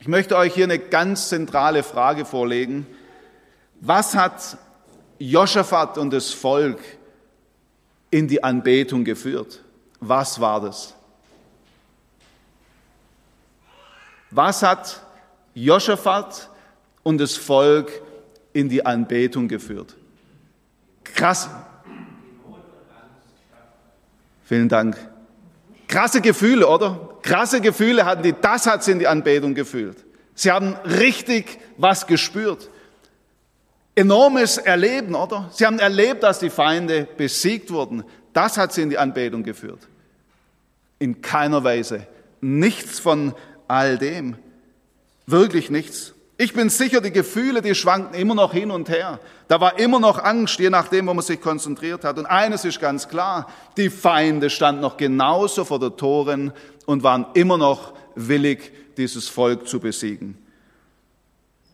Ich 0.00 0.08
möchte 0.08 0.36
euch 0.36 0.54
hier 0.54 0.64
eine 0.64 0.78
ganz 0.78 1.28
zentrale 1.28 1.82
Frage 1.82 2.24
vorlegen. 2.24 2.86
Was 3.80 4.14
hat 4.14 4.58
Joschafat 5.18 5.98
und 5.98 6.12
das 6.12 6.30
Volk 6.30 6.78
in 8.10 8.28
die 8.28 8.42
Anbetung 8.44 9.04
geführt? 9.04 9.62
Was 10.00 10.40
war 10.40 10.60
das? 10.60 10.94
Was 14.30 14.62
hat 14.62 15.00
Joschafat 15.54 16.50
und 17.02 17.18
das 17.18 17.36
Volk 17.36 17.90
in 18.52 18.68
die 18.68 18.84
Anbetung 18.84 19.48
geführt? 19.48 19.96
Krass. 21.04 21.48
Vielen 24.44 24.68
Dank. 24.68 24.96
Krasse 25.88 26.20
Gefühle, 26.20 26.68
oder? 26.68 27.18
Krasse 27.22 27.60
Gefühle 27.60 28.04
hatten 28.04 28.22
die, 28.22 28.34
das 28.38 28.66
hat 28.66 28.84
sie 28.84 28.92
in 28.92 28.98
die 28.98 29.06
Anbetung 29.06 29.54
gefühlt. 29.54 30.04
Sie 30.34 30.50
haben 30.50 30.74
richtig 30.84 31.58
was 31.76 32.06
gespürt. 32.06 32.68
Enormes 33.94 34.58
Erleben, 34.58 35.14
oder? 35.14 35.48
Sie 35.52 35.64
haben 35.64 35.78
erlebt, 35.78 36.22
dass 36.22 36.40
die 36.40 36.50
Feinde 36.50 37.06
besiegt 37.16 37.70
wurden. 37.70 38.04
Das 38.32 38.58
hat 38.58 38.72
sie 38.72 38.82
in 38.82 38.90
die 38.90 38.98
Anbetung 38.98 39.44
geführt. 39.44 39.88
In 40.98 41.22
keiner 41.22 41.62
Weise. 41.62 42.06
Nichts 42.40 42.98
von 42.98 43.34
all 43.68 43.96
dem. 43.96 44.36
Wirklich 45.26 45.70
nichts. 45.70 46.14
Ich 46.36 46.52
bin 46.52 46.68
sicher, 46.68 47.00
die 47.00 47.12
Gefühle, 47.12 47.62
die 47.62 47.76
schwanken 47.76 48.14
immer 48.14 48.34
noch 48.34 48.52
hin 48.52 48.72
und 48.72 48.88
her. 48.88 49.20
Da 49.46 49.60
war 49.60 49.78
immer 49.78 50.00
noch 50.00 50.18
Angst, 50.18 50.58
je 50.58 50.68
nachdem, 50.68 51.06
wo 51.06 51.14
man 51.14 51.24
sich 51.24 51.40
konzentriert 51.40 52.02
hat. 52.02 52.18
Und 52.18 52.26
eines 52.26 52.64
ist 52.64 52.80
ganz 52.80 53.08
klar, 53.08 53.48
die 53.76 53.88
Feinde 53.88 54.50
standen 54.50 54.80
noch 54.80 54.96
genauso 54.96 55.64
vor 55.64 55.78
der 55.78 55.96
Toren 55.96 56.52
und 56.86 57.04
waren 57.04 57.26
immer 57.34 57.56
noch 57.56 57.94
willig, 58.16 58.72
dieses 58.96 59.28
Volk 59.28 59.68
zu 59.68 59.78
besiegen. 59.78 60.36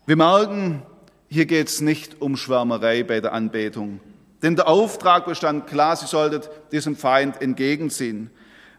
Wir 0.05 0.15
merken, 0.15 0.83
hier 1.27 1.45
geht 1.45 1.67
es 1.67 1.81
nicht 1.81 2.21
um 2.21 2.37
Schwärmerei 2.37 3.03
bei 3.03 3.19
der 3.19 3.33
Anbetung. 3.33 3.99
Denn 4.43 4.55
der 4.55 4.67
Auftrag 4.67 5.25
bestand 5.25 5.67
klar, 5.67 5.95
sie 5.95 6.07
solltet 6.07 6.49
diesem 6.71 6.95
Feind 6.95 7.41
entgegenziehen. 7.41 8.29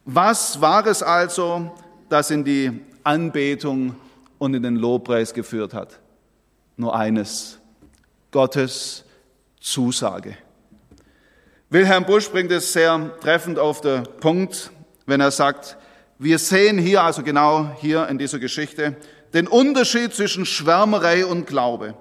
Was 0.05 0.61
war 0.61 0.87
es 0.87 1.03
also, 1.03 1.73
das 2.09 2.31
in 2.31 2.45
die 2.45 2.71
Anbetung 3.05 3.97
und 4.43 4.55
in 4.55 4.65
den 4.65 4.75
Lobpreis 4.75 5.35
geführt 5.35 5.73
hat. 5.73 6.01
Nur 6.77 6.97
eines, 6.97 7.61
Gottes 8.33 9.05
Zusage. 9.61 10.37
Wilhelm 11.71 12.05
Busch 12.05 12.29
bringt 12.29 12.51
es 12.51 12.73
sehr 12.73 13.17
treffend 13.21 13.61
auf 13.61 13.83
den 13.83 14.03
Punkt, 14.19 14.73
wenn 15.07 15.21
er 15.21 15.31
sagt, 15.31 15.77
wir 16.19 16.41
sehen 16.41 16.77
hier, 16.77 17.05
also 17.05 17.23
genau 17.23 17.71
hier 17.79 18.09
in 18.09 18.19
dieser 18.19 18.41
Geschichte, 18.41 18.97
den 19.33 19.47
Unterschied 19.47 20.13
zwischen 20.13 20.45
Schwärmerei 20.45 21.25
und 21.25 21.47
Glaube. 21.47 21.95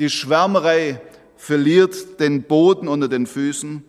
Die 0.00 0.10
Schwärmerei 0.10 1.00
verliert 1.36 2.18
den 2.18 2.42
Boden 2.42 2.88
unter 2.88 3.06
den 3.06 3.28
Füßen 3.28 3.84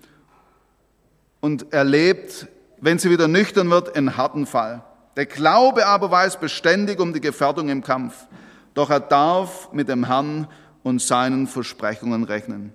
und 1.39 1.73
erlebt, 1.73 2.45
wenn 2.82 2.99
sie 2.99 3.10
wieder 3.10 3.28
nüchtern 3.28 3.71
wird, 3.71 3.95
einen 3.95 4.15
harten 4.15 4.45
Fall. 4.45 4.84
Der 5.19 5.25
Glaube 5.25 5.86
aber 5.86 6.10
weiß 6.10 6.39
beständig 6.39 6.97
um 7.01 7.12
die 7.12 7.19
Gefährdung 7.19 7.67
im 7.67 7.84
Kampf, 7.84 8.25
doch 8.73 8.89
er 8.89 9.01
darf 9.01 9.69
mit 9.73 9.89
dem 9.89 10.05
Herrn 10.05 10.47
und 10.82 11.01
seinen 11.01 11.45
Versprechungen 11.45 12.23
rechnen. 12.23 12.71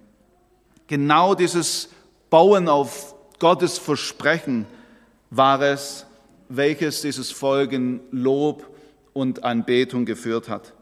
Genau 0.87 1.35
dieses 1.35 1.89
Bauen 2.29 2.69
auf 2.69 3.15
Gottes 3.39 3.79
Versprechen 3.79 4.67
war 5.31 5.63
es, 5.63 6.05
welches 6.51 7.01
dieses 7.01 7.31
Volk 7.31 7.73
in 7.73 8.03
Lob 8.11 8.69
und 9.15 9.43
Anbetung 9.43 10.05
geführt 10.05 10.51
hat. 10.51 10.75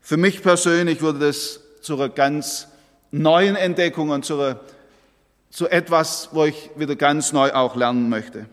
Für 0.00 0.16
mich 0.16 0.40
persönlich 0.40 1.02
wurde 1.02 1.18
das 1.18 1.58
zu 1.80 1.94
einer 1.96 2.10
ganz 2.10 2.68
neuen 3.10 3.56
Entdeckung 3.56 4.10
und 4.10 4.24
zu, 4.24 4.40
einer, 4.40 4.60
zu 5.50 5.66
etwas, 5.68 6.28
wo 6.30 6.44
ich 6.44 6.70
wieder 6.76 6.94
ganz 6.94 7.32
neu 7.32 7.52
auch 7.54 7.74
lernen 7.74 8.08
möchte 8.08 8.46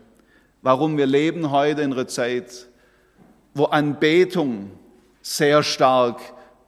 warum 0.62 0.96
wir 0.96 1.06
leben 1.06 1.50
heute 1.50 1.82
in 1.82 1.92
einer 1.92 2.06
Zeit, 2.06 2.68
wo 3.54 3.64
Anbetung 3.64 4.70
sehr 5.22 5.62
stark 5.62 6.20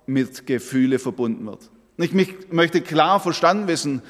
mit 0.06 0.46
Gefühle 0.46 0.98
verbunden 0.98 1.46
wird. 1.46 1.70
Ich 1.98 2.12
möchte 2.50 2.80
klar 2.80 3.20
verstanden 3.20 3.68
wissen, 3.68 4.02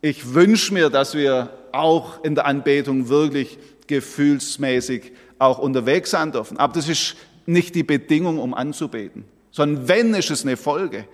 ich 0.00 0.34
wünsche 0.34 0.72
mir, 0.72 0.90
dass 0.90 1.14
wir 1.14 1.50
auch 1.72 2.22
in 2.24 2.34
der 2.34 2.46
Anbetung 2.46 3.08
wirklich 3.08 3.58
gefühlsmäßig 3.86 5.12
auch 5.38 5.58
unterwegs 5.58 6.10
sein 6.10 6.32
dürfen. 6.32 6.58
Aber 6.58 6.72
das 6.74 6.88
ist 6.88 7.16
nicht 7.46 7.74
die 7.74 7.82
Bedingung, 7.82 8.38
um 8.38 8.54
anzubeten, 8.54 9.24
sondern 9.50 9.88
wenn, 9.88 10.14
ist 10.14 10.30
es 10.30 10.44
eine 10.44 10.56
Folge. 10.56 11.06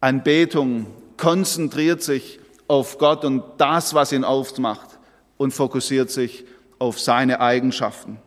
Anbetung 0.00 0.86
konzentriert 1.16 2.02
sich 2.02 2.40
auf 2.66 2.98
Gott 2.98 3.24
und 3.24 3.42
das, 3.58 3.94
was 3.94 4.12
ihn 4.12 4.24
aufmacht 4.24 4.98
und 5.36 5.52
fokussiert 5.52 6.10
sich 6.10 6.42
auf 6.42 6.57
seine 6.98 7.40
Eigenschaften. 7.40 8.18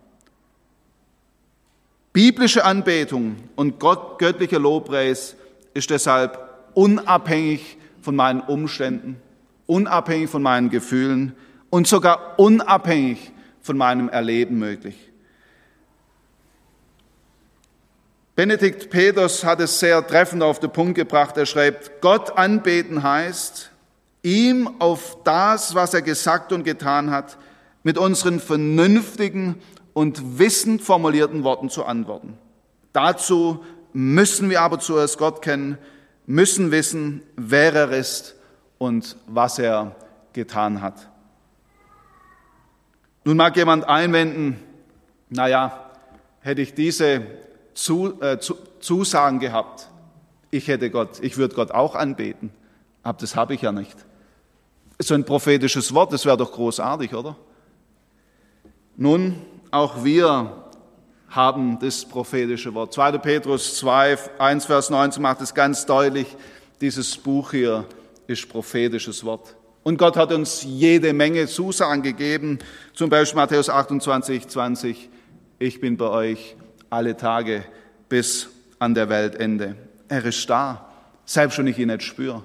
Biblische 2.13 2.65
Anbetung 2.65 3.37
und 3.55 3.79
Gott, 3.79 4.19
göttlicher 4.19 4.59
Lobpreis 4.59 5.35
ist 5.73 5.89
deshalb 5.89 6.37
unabhängig 6.73 7.77
von 8.01 8.15
meinen 8.15 8.41
Umständen, 8.41 9.21
unabhängig 9.65 10.29
von 10.29 10.41
meinen 10.41 10.69
Gefühlen 10.69 11.33
und 11.69 11.87
sogar 11.87 12.37
unabhängig 12.37 13.31
von 13.61 13.77
meinem 13.77 14.09
Erleben 14.09 14.59
möglich. 14.59 15.11
Benedikt 18.35 18.89
Peters 18.89 19.43
hat 19.43 19.59
es 19.59 19.79
sehr 19.79 20.05
treffend 20.05 20.41
auf 20.41 20.59
den 20.59 20.71
Punkt 20.71 20.95
gebracht. 20.95 21.37
Er 21.37 21.45
schreibt, 21.45 22.01
Gott 22.01 22.37
anbeten 22.37 23.03
heißt, 23.03 23.71
ihm 24.23 24.69
auf 24.79 25.17
das, 25.23 25.75
was 25.75 25.93
er 25.93 26.01
gesagt 26.01 26.51
und 26.51 26.63
getan 26.63 27.11
hat, 27.11 27.37
mit 27.83 27.97
unseren 27.97 28.39
vernünftigen 28.39 29.55
und 29.93 30.39
wissend 30.39 30.81
formulierten 30.81 31.43
Worten 31.43 31.69
zu 31.69 31.85
antworten. 31.85 32.37
Dazu 32.93 33.63
müssen 33.93 34.49
wir 34.49 34.61
aber 34.61 34.79
zuerst 34.79 35.17
Gott 35.17 35.41
kennen, 35.41 35.77
müssen 36.25 36.71
wissen, 36.71 37.23
wer 37.35 37.73
er 37.73 37.91
ist 37.91 38.35
und 38.77 39.17
was 39.27 39.59
er 39.59 39.95
getan 40.33 40.81
hat. 40.81 41.09
Nun 43.23 43.37
mag 43.37 43.55
jemand 43.55 43.87
einwenden, 43.87 44.59
naja, 45.29 45.91
hätte 46.39 46.61
ich 46.61 46.73
diese 46.73 47.15
äh, 47.15 48.37
Zusagen 48.79 49.39
gehabt, 49.39 49.89
ich 50.49 50.67
hätte 50.67 50.89
Gott, 50.89 51.19
ich 51.21 51.37
würde 51.37 51.55
Gott 51.55 51.71
auch 51.71 51.95
anbeten. 51.95 52.51
Aber 53.03 53.17
das 53.17 53.35
habe 53.35 53.53
ich 53.53 53.61
ja 53.61 53.71
nicht. 53.71 53.95
So 54.99 55.13
ein 55.15 55.25
prophetisches 55.25 55.93
Wort, 55.93 56.13
das 56.13 56.25
wäre 56.25 56.37
doch 56.37 56.51
großartig, 56.51 57.15
oder? 57.15 57.35
Nun, 58.97 59.35
auch 59.71 60.03
wir 60.03 60.69
haben 61.29 61.79
das 61.79 62.05
prophetische 62.05 62.73
Wort. 62.73 62.93
2. 62.93 63.17
Petrus 63.19 63.77
2, 63.77 64.17
1, 64.37 64.65
Vers 64.65 64.89
19 64.89 65.21
macht 65.21 65.41
es 65.41 65.53
ganz 65.53 65.85
deutlich, 65.85 66.27
dieses 66.81 67.17
Buch 67.17 67.51
hier 67.51 67.85
ist 68.27 68.49
prophetisches 68.49 69.23
Wort. 69.23 69.55
Und 69.83 69.97
Gott 69.97 70.17
hat 70.17 70.31
uns 70.31 70.63
jede 70.63 71.13
Menge 71.13 71.47
Zusagen 71.47 72.03
gegeben, 72.03 72.59
zum 72.93 73.09
Beispiel 73.09 73.37
Matthäus 73.37 73.69
28, 73.69 74.47
20, 74.47 75.09
ich 75.57 75.79
bin 75.79 75.97
bei 75.97 76.07
euch 76.07 76.55
alle 76.89 77.15
Tage 77.15 77.63
bis 78.09 78.49
an 78.77 78.93
der 78.93 79.09
Weltende. 79.09 79.75
Er 80.07 80.25
ist 80.25 80.49
da, 80.49 80.89
selbst 81.25 81.57
wenn 81.57 81.67
ich 81.67 81.79
ihn 81.79 81.87
nicht 81.87 82.03
spüre. 82.03 82.43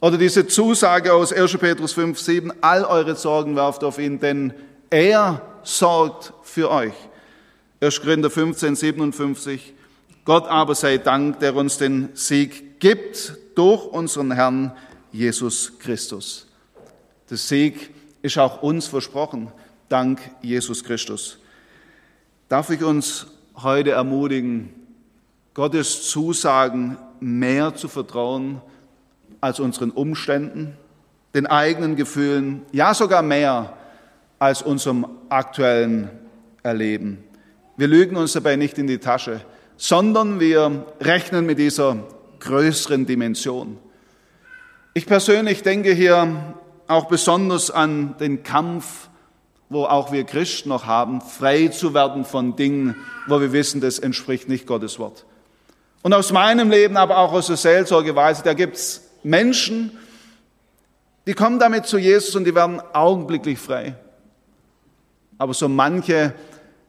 Oder 0.00 0.16
diese 0.16 0.46
Zusage 0.46 1.12
aus 1.12 1.32
1. 1.32 1.58
Petrus 1.58 1.92
5, 1.92 2.18
7, 2.18 2.52
all 2.60 2.84
eure 2.84 3.16
Sorgen 3.16 3.56
werft 3.56 3.82
auf 3.82 3.98
ihn, 3.98 4.20
denn 4.20 4.54
Er 4.90 5.42
sorgt 5.64 6.32
für 6.42 6.70
euch. 6.70 6.94
1. 7.80 8.00
Korinther 8.00 8.30
15, 8.30 8.74
57. 8.74 9.74
Gott 10.24 10.46
aber 10.46 10.74
sei 10.74 10.96
Dank, 10.96 11.40
der 11.40 11.54
uns 11.54 11.76
den 11.76 12.08
Sieg 12.14 12.80
gibt 12.80 13.36
durch 13.54 13.84
unseren 13.84 14.32
Herrn 14.32 14.72
Jesus 15.12 15.78
Christus. 15.78 16.46
Der 17.28 17.36
Sieg 17.36 17.94
ist 18.22 18.38
auch 18.38 18.62
uns 18.62 18.86
versprochen, 18.86 19.52
dank 19.88 20.20
Jesus 20.40 20.82
Christus. 20.82 21.38
Darf 22.48 22.70
ich 22.70 22.82
uns 22.82 23.26
heute 23.62 23.90
ermutigen, 23.90 24.72
Gottes 25.52 26.08
Zusagen 26.08 26.96
mehr 27.20 27.74
zu 27.74 27.88
vertrauen 27.88 28.62
als 29.40 29.60
unseren 29.60 29.90
Umständen, 29.90 30.76
den 31.34 31.46
eigenen 31.46 31.94
Gefühlen, 31.94 32.62
ja 32.72 32.94
sogar 32.94 33.22
mehr 33.22 33.77
als 34.38 34.62
unserem 34.62 35.06
aktuellen 35.28 36.10
Erleben. 36.62 37.24
Wir 37.76 37.88
lügen 37.88 38.16
uns 38.16 38.32
dabei 38.32 38.56
nicht 38.56 38.78
in 38.78 38.86
die 38.86 38.98
Tasche, 38.98 39.40
sondern 39.76 40.40
wir 40.40 40.86
rechnen 41.00 41.46
mit 41.46 41.58
dieser 41.58 41.98
größeren 42.40 43.06
Dimension. 43.06 43.78
Ich 44.94 45.06
persönlich 45.06 45.62
denke 45.62 45.92
hier 45.92 46.54
auch 46.88 47.06
besonders 47.06 47.70
an 47.70 48.16
den 48.18 48.42
Kampf, 48.42 49.08
wo 49.68 49.84
auch 49.84 50.12
wir 50.12 50.24
Christen 50.24 50.70
noch 50.70 50.86
haben, 50.86 51.20
frei 51.20 51.68
zu 51.68 51.94
werden 51.94 52.24
von 52.24 52.56
Dingen, 52.56 52.96
wo 53.26 53.40
wir 53.40 53.52
wissen, 53.52 53.80
das 53.80 53.98
entspricht 53.98 54.48
nicht 54.48 54.66
Gottes 54.66 54.98
Wort. 54.98 55.24
Und 56.02 56.14
aus 56.14 56.32
meinem 56.32 56.70
Leben, 56.70 56.96
aber 56.96 57.18
auch 57.18 57.32
aus 57.32 57.48
der 57.48 57.56
Seelsorge 57.56 58.16
weiß 58.16 58.38
ich, 58.38 58.44
da 58.44 58.54
gibt 58.54 58.76
es 58.76 59.08
Menschen, 59.22 59.96
die 61.26 61.34
kommen 61.34 61.58
damit 61.58 61.86
zu 61.86 61.98
Jesus 61.98 62.34
und 62.34 62.44
die 62.44 62.54
werden 62.54 62.80
augenblicklich 62.92 63.58
frei. 63.58 63.94
Aber 65.38 65.54
so 65.54 65.68
manche 65.68 66.34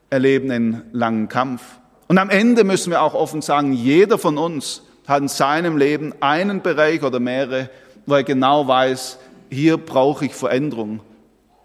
erleben 0.10 0.52
einen 0.52 0.84
langen 0.92 1.28
Kampf. 1.30 1.62
Und 2.08 2.18
am 2.18 2.30
Ende 2.30 2.64
müssen 2.64 2.90
wir 2.90 3.04
auch 3.04 3.14
offen 3.14 3.42
sagen, 3.42 3.74
jeder 3.74 4.18
von 4.18 4.38
uns 4.38 4.82
hat 5.08 5.22
in 5.22 5.28
seinem 5.28 5.78
Leben 5.78 6.14
einen 6.20 6.62
Bereich 6.62 7.04
oder 7.04 7.20
mehrere, 7.20 7.70
wo 8.06 8.16
er 8.16 8.24
genau 8.24 8.68
weiß, 8.68 9.20
hier 9.50 9.78
brauche 9.78 10.26
ich 10.26 10.34
Veränderung. 10.34 11.02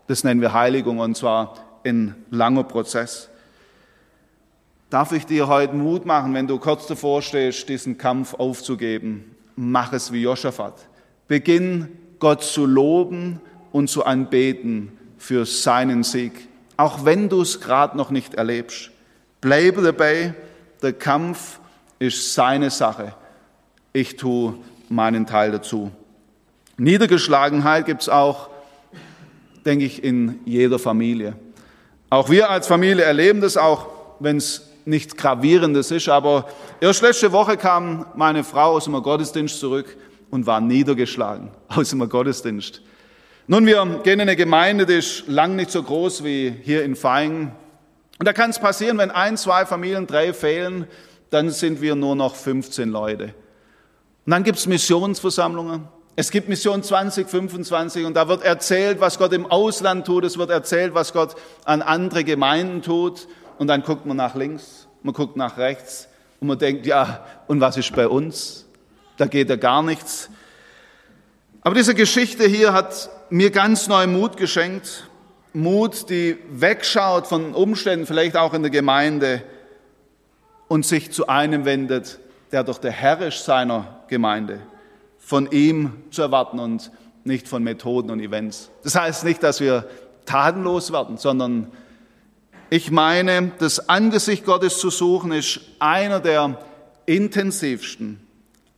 Das 0.06 0.24
nennen 0.24 0.40
wir 0.40 0.52
Heiligung 0.52 0.98
und 0.98 1.16
zwar 1.16 1.54
ein 1.84 2.14
langer 2.30 2.64
Prozess. 2.64 3.28
Darf 4.90 5.12
ich 5.12 5.26
dir 5.26 5.48
heute 5.48 5.74
Mut 5.74 6.06
machen, 6.06 6.34
wenn 6.34 6.46
du 6.46 6.58
kurz 6.58 6.86
davor 6.86 7.22
stehst, 7.22 7.68
diesen 7.68 7.98
Kampf 7.98 8.34
aufzugeben? 8.34 9.34
Mach 9.56 9.92
es 9.92 10.12
wie 10.12 10.22
Josaphat. 10.22 10.74
Beginn 11.26 11.88
Gott 12.18 12.42
zu 12.42 12.66
loben 12.66 13.40
und 13.72 13.88
zu 13.88 14.04
anbeten 14.04 14.92
für 15.18 15.46
seinen 15.46 16.02
Sieg. 16.02 16.48
Auch 16.76 17.04
wenn 17.04 17.28
du 17.28 17.40
es 17.42 17.60
gerade 17.60 17.96
noch 17.96 18.10
nicht 18.10 18.34
erlebst. 18.34 18.90
Bleibe 19.40 19.82
dabei, 19.82 20.34
der 20.82 20.92
Kampf 20.92 21.60
ist 21.98 22.34
seine 22.34 22.70
Sache. 22.70 23.14
Ich 23.92 24.16
tue 24.16 24.54
meinen 24.88 25.26
Teil 25.26 25.52
dazu. 25.52 25.90
Niedergeschlagenheit 26.76 27.87
gibt 27.87 28.02
es 28.02 28.08
auch, 28.08 28.48
denke 29.64 29.84
ich, 29.84 30.02
in 30.02 30.40
jeder 30.44 30.78
Familie. 30.78 31.37
Auch 32.10 32.28
wir 32.28 32.50
als 32.50 32.66
Familie 32.66 33.04
erleben 33.04 33.40
das 33.40 33.56
auch, 33.56 33.88
wenn 34.18 34.37
es 34.37 34.68
nichts 34.84 35.16
Gravierendes 35.16 35.90
ist. 35.90 36.08
Aber 36.08 36.48
erst 36.80 37.02
letzte 37.02 37.32
Woche 37.32 37.56
kam 37.56 38.06
meine 38.14 38.44
Frau 38.44 38.72
aus 38.72 38.84
dem 38.84 38.94
Gottesdienst 38.94 39.58
zurück 39.58 39.96
und 40.30 40.46
war 40.46 40.60
niedergeschlagen 40.60 41.50
aus 41.68 41.90
dem 41.90 42.08
Gottesdienst. 42.08 42.82
Nun, 43.46 43.66
wir 43.66 43.85
gehen 44.02 44.14
in 44.14 44.22
eine 44.22 44.37
Gemeinde, 44.37 44.87
die 44.87 44.94
ist 44.94 45.24
lang 45.26 45.54
nicht 45.54 45.70
so 45.70 45.83
groß 45.83 46.24
wie 46.24 46.54
hier 46.62 46.83
in 46.83 46.96
Feingen. 46.96 47.52
Und 48.18 48.26
da 48.26 48.33
kann 48.33 48.48
es 48.48 48.59
passieren, 48.59 48.96
wenn 48.96 49.11
ein, 49.11 49.37
zwei 49.37 49.66
Familien, 49.66 50.07
drei 50.07 50.33
fehlen, 50.33 50.87
dann 51.28 51.50
sind 51.50 51.83
wir 51.83 51.94
nur 51.94 52.16
noch 52.16 52.37
15 52.37 52.88
Leute. 52.88 53.35
Und 54.24 54.30
dann 54.30 54.44
gibt 54.44 54.57
es 54.57 54.66
Missionsversammlungen. 54.66 55.88
Es 56.16 56.30
gibt 56.30 56.48
Mission 56.48 56.83
2025 56.83 58.07
und 58.07 58.14
da 58.14 58.28
wird 58.28 58.42
erzählt, 58.42 59.00
was 59.00 59.18
Gott 59.18 59.35
im 59.35 59.44
Ausland 59.44 60.07
tut. 60.07 60.24
Es 60.24 60.38
wird 60.38 60.48
erzählt, 60.48 60.94
was 60.94 61.12
Gott 61.12 61.35
an 61.66 61.83
andere 61.83 62.24
Gemeinden 62.24 62.80
tut. 62.80 63.28
Und 63.59 63.66
dann 63.66 63.83
guckt 63.83 64.07
man 64.07 64.16
nach 64.16 64.37
links, 64.37 64.88
man 65.02 65.12
guckt 65.12 65.37
nach 65.37 65.59
rechts 65.59 66.09
und 66.40 66.48
man 66.48 66.59
denkt, 66.59 66.87
ja, 66.87 67.26
und 67.46 67.61
was 67.61 67.76
ist 67.76 67.94
bei 67.94 68.09
uns? 68.09 68.64
Da 69.18 69.26
geht 69.26 69.50
ja 69.50 69.57
gar 69.57 69.83
nichts. 69.83 70.30
Aber 71.66 71.74
diese 71.74 71.94
Geschichte 71.94 72.44
hier 72.44 72.74
hat 72.74 73.09
mir 73.31 73.50
ganz 73.50 73.88
neu 73.88 74.07
Mut 74.07 74.37
geschenkt. 74.37 75.09
Mut, 75.55 76.11
die 76.11 76.37
wegschaut 76.50 77.27
von 77.27 77.55
Umständen, 77.55 78.05
vielleicht 78.05 78.37
auch 78.37 78.53
in 78.53 78.61
der 78.61 78.70
Gemeinde 78.70 79.42
und 80.68 80.85
sich 80.85 81.11
zu 81.11 81.27
einem 81.27 81.64
wendet, 81.64 82.18
der 82.53 82.64
doch 82.64 82.77
der 82.77 82.90
Herr 82.90 83.27
ist 83.27 83.46
seiner 83.46 84.05
Gemeinde 84.09 84.61
von 85.18 85.50
ihm 85.53 86.03
zu 86.11 86.20
erwarten 86.20 86.59
und 86.59 86.90
nicht 87.24 87.48
von 87.48 87.62
Methoden 87.62 88.11
und 88.11 88.20
Events. 88.20 88.70
Das 88.83 88.94
heißt 88.94 89.24
nicht, 89.24 89.42
dass 89.42 89.61
wir 89.61 89.88
tatenlos 90.27 90.92
werden, 90.92 91.16
sondern 91.16 91.72
ich 92.68 92.90
meine, 92.90 93.53
das 93.59 93.88
Angesicht 93.88 94.44
Gottes 94.44 94.81
zu 94.81 94.90
suchen 94.90 95.33
ist 95.33 95.61
einer 95.79 96.20
der 96.20 96.59
intensivsten, 97.07 98.20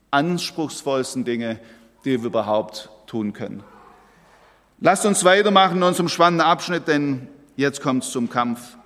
anspruchsvollsten 0.09 1.25
Dinge, 1.25 1.59
die 2.07 2.21
wir 2.21 2.27
überhaupt 2.27 2.89
tun 3.05 3.33
können. 3.33 3.63
Lasst 4.79 5.05
uns 5.05 5.23
weitermachen 5.25 5.77
in 5.77 5.83
unserem 5.83 6.07
spannenden 6.07 6.47
Abschnitt, 6.47 6.87
denn 6.87 7.27
jetzt 7.57 7.81
kommt 7.81 8.03
es 8.03 8.11
zum 8.11 8.29
Kampf. 8.29 8.77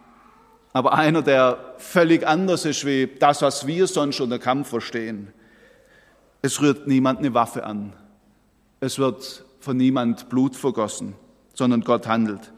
Aber 0.74 0.94
einer, 0.94 1.22
der 1.22 1.76
völlig 1.78 2.26
anders 2.26 2.66
ist 2.66 2.86
wie 2.86 3.10
das, 3.20 3.42
was 3.42 3.68
wir 3.68 3.86
sonst 3.88 4.20
unter 4.22 4.40
Kampf 4.40 4.70
verstehen. 4.70 5.34
Es 6.42 6.62
rührt 6.62 6.88
niemand 6.88 7.20
eine 7.20 7.34
Waffe 7.34 7.64
an. 7.64 7.94
Es 8.80 8.98
wird 8.98 9.46
von 9.60 9.78
niemand 9.78 10.30
Blut 10.30 10.56
vergossen, 10.56 11.14
sondern 11.54 11.82
Gott 11.82 12.08
handelt. 12.08 12.52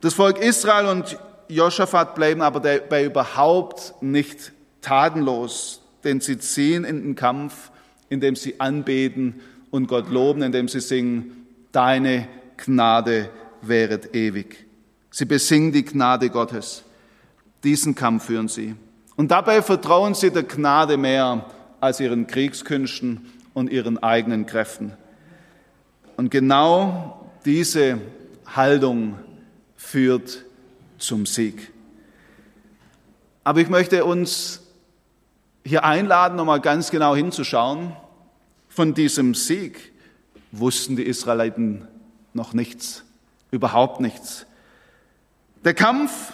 Das 0.00 0.14
Volk 0.14 0.38
Israel 0.38 0.86
und 0.86 1.18
Josaphat 1.48 2.14
bleiben 2.14 2.42
aber 2.42 2.60
dabei 2.60 3.06
überhaupt 3.06 3.94
nicht 4.00 4.52
tatenlos, 4.80 5.80
denn 6.04 6.20
sie 6.20 6.38
ziehen 6.38 6.84
in 6.84 7.02
den 7.02 7.14
Kampf, 7.16 7.72
indem 8.10 8.36
sie 8.36 8.60
anbeten 8.60 9.40
und 9.74 9.88
Gott 9.88 10.08
loben, 10.08 10.42
indem 10.42 10.68
sie 10.68 10.78
singen, 10.78 11.48
deine 11.72 12.28
Gnade 12.58 13.28
wäret 13.60 14.14
ewig. 14.14 14.68
Sie 15.10 15.24
besingen 15.24 15.72
die 15.72 15.84
Gnade 15.84 16.30
Gottes. 16.30 16.84
Diesen 17.64 17.96
Kampf 17.96 18.26
führen 18.26 18.46
sie. 18.46 18.76
Und 19.16 19.32
dabei 19.32 19.62
vertrauen 19.62 20.14
sie 20.14 20.30
der 20.30 20.44
Gnade 20.44 20.96
mehr 20.96 21.46
als 21.80 21.98
ihren 21.98 22.28
Kriegskünsten 22.28 23.26
und 23.52 23.68
ihren 23.68 24.00
eigenen 24.00 24.46
Kräften. 24.46 24.92
Und 26.16 26.30
genau 26.30 27.28
diese 27.44 27.98
Haltung 28.46 29.18
führt 29.74 30.44
zum 30.98 31.26
Sieg. 31.26 31.72
Aber 33.42 33.60
ich 33.60 33.68
möchte 33.68 34.04
uns 34.04 34.60
hier 35.64 35.82
einladen, 35.82 36.36
nochmal 36.36 36.60
ganz 36.60 36.92
genau 36.92 37.16
hinzuschauen. 37.16 37.96
Von 38.74 38.92
diesem 38.92 39.34
Sieg 39.34 39.92
wussten 40.50 40.96
die 40.96 41.04
Israeliten 41.04 41.86
noch 42.32 42.54
nichts, 42.54 43.04
überhaupt 43.52 44.00
nichts. 44.00 44.46
Der 45.64 45.74
Kampf 45.74 46.32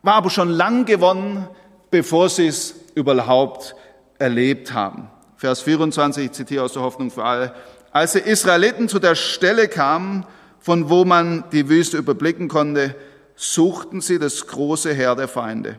war 0.00 0.14
aber 0.14 0.30
schon 0.30 0.48
lang 0.48 0.86
gewonnen, 0.86 1.46
bevor 1.90 2.30
sie 2.30 2.46
es 2.46 2.74
überhaupt 2.94 3.76
erlebt 4.18 4.72
haben. 4.72 5.10
Vers 5.36 5.60
24, 5.60 6.24
ich 6.24 6.32
zitiere 6.32 6.64
aus 6.64 6.72
der 6.72 6.80
Hoffnung 6.80 7.10
für 7.10 7.24
alle. 7.24 7.54
Als 7.90 8.12
die 8.12 8.20
Israeliten 8.20 8.88
zu 8.88 8.98
der 8.98 9.14
Stelle 9.14 9.68
kamen, 9.68 10.24
von 10.60 10.88
wo 10.88 11.04
man 11.04 11.44
die 11.52 11.68
Wüste 11.68 11.98
überblicken 11.98 12.48
konnte, 12.48 12.94
suchten 13.36 14.00
sie 14.00 14.18
das 14.18 14.46
große 14.46 14.94
Heer 14.94 15.14
der 15.14 15.28
Feinde. 15.28 15.78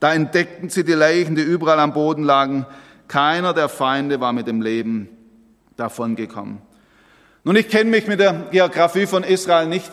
Da 0.00 0.12
entdeckten 0.12 0.68
sie 0.68 0.84
die 0.84 0.92
Leichen, 0.92 1.34
die 1.34 1.40
überall 1.40 1.80
am 1.80 1.94
Boden 1.94 2.24
lagen. 2.24 2.66
Keiner 3.08 3.54
der 3.54 3.70
Feinde 3.70 4.20
war 4.20 4.34
mit 4.34 4.46
dem 4.46 4.60
Leben 4.60 5.15
davongekommen. 5.76 6.58
Nun, 7.44 7.56
ich 7.56 7.68
kenne 7.68 7.90
mich 7.90 8.06
mit 8.06 8.20
der 8.20 8.48
Geografie 8.50 9.06
von 9.06 9.22
Israel 9.22 9.68
nicht 9.68 9.90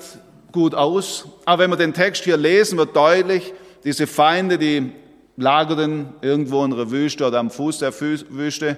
gut 0.51 0.73
aus, 0.73 1.27
aber 1.45 1.63
wenn 1.63 1.69
wir 1.69 1.77
den 1.77 1.93
Text 1.93 2.23
hier 2.23 2.37
lesen, 2.37 2.77
wird 2.77 2.95
deutlich, 2.95 3.53
diese 3.83 4.07
Feinde, 4.07 4.57
die 4.57 4.91
lagerten 5.35 6.13
irgendwo 6.21 6.63
in 6.63 6.71
der 6.71 6.91
Wüste 6.91 7.25
oder 7.25 7.39
am 7.39 7.49
Fuß 7.49 7.79
der 7.79 7.93
Wüste. 7.99 8.77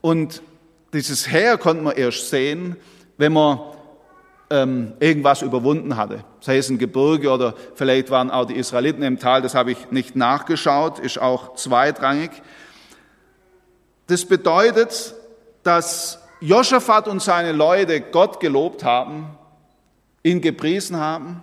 Und 0.00 0.42
dieses 0.92 1.30
Heer 1.30 1.58
konnte 1.58 1.82
man 1.82 1.96
erst 1.96 2.30
sehen, 2.30 2.76
wenn 3.16 3.32
man 3.32 3.58
ähm, 4.50 4.92
irgendwas 5.00 5.42
überwunden 5.42 5.96
hatte. 5.96 6.24
Sei 6.40 6.58
es 6.58 6.68
ein 6.68 6.78
Gebirge 6.78 7.30
oder 7.30 7.54
vielleicht 7.74 8.10
waren 8.10 8.30
auch 8.30 8.44
die 8.44 8.54
Israeliten 8.54 9.02
im 9.02 9.18
Tal, 9.18 9.42
das 9.42 9.54
habe 9.54 9.72
ich 9.72 9.90
nicht 9.90 10.16
nachgeschaut, 10.16 10.98
ist 10.98 11.18
auch 11.18 11.54
zweitrangig. 11.54 12.30
Das 14.06 14.26
bedeutet, 14.26 15.14
dass 15.62 16.20
Josaphat 16.44 17.08
und 17.08 17.22
seine 17.22 17.52
Leute 17.52 18.00
Gott 18.00 18.38
gelobt 18.38 18.84
haben, 18.84 19.26
ihn 20.22 20.40
gepriesen 20.40 20.96
haben, 20.96 21.42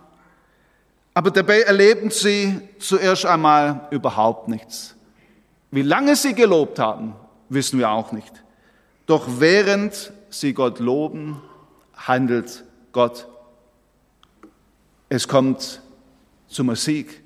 Aber 1.14 1.32
dabei 1.32 1.62
erleben 1.62 2.10
sie 2.10 2.60
zuerst 2.80 3.26
einmal 3.26 3.88
überhaupt 3.92 4.48
nichts. 4.48 4.96
Wie 5.70 5.82
lange 5.82 6.16
sie 6.16 6.34
gelobt 6.34 6.80
haben, 6.80 7.16
wissen 7.50 7.80
wir 7.80 7.90
auch 7.90 8.12
nicht. 8.12 8.44
Doch 9.08 9.26
während 9.40 10.14
sie 10.30 10.54
Gott 10.54 10.80
loben, 10.80 11.42
handelt 11.96 12.64
Gott. 12.94 13.28
Es 15.10 15.28
kommt 15.28 15.82
zum 16.48 16.74
Sieg. 16.76 17.22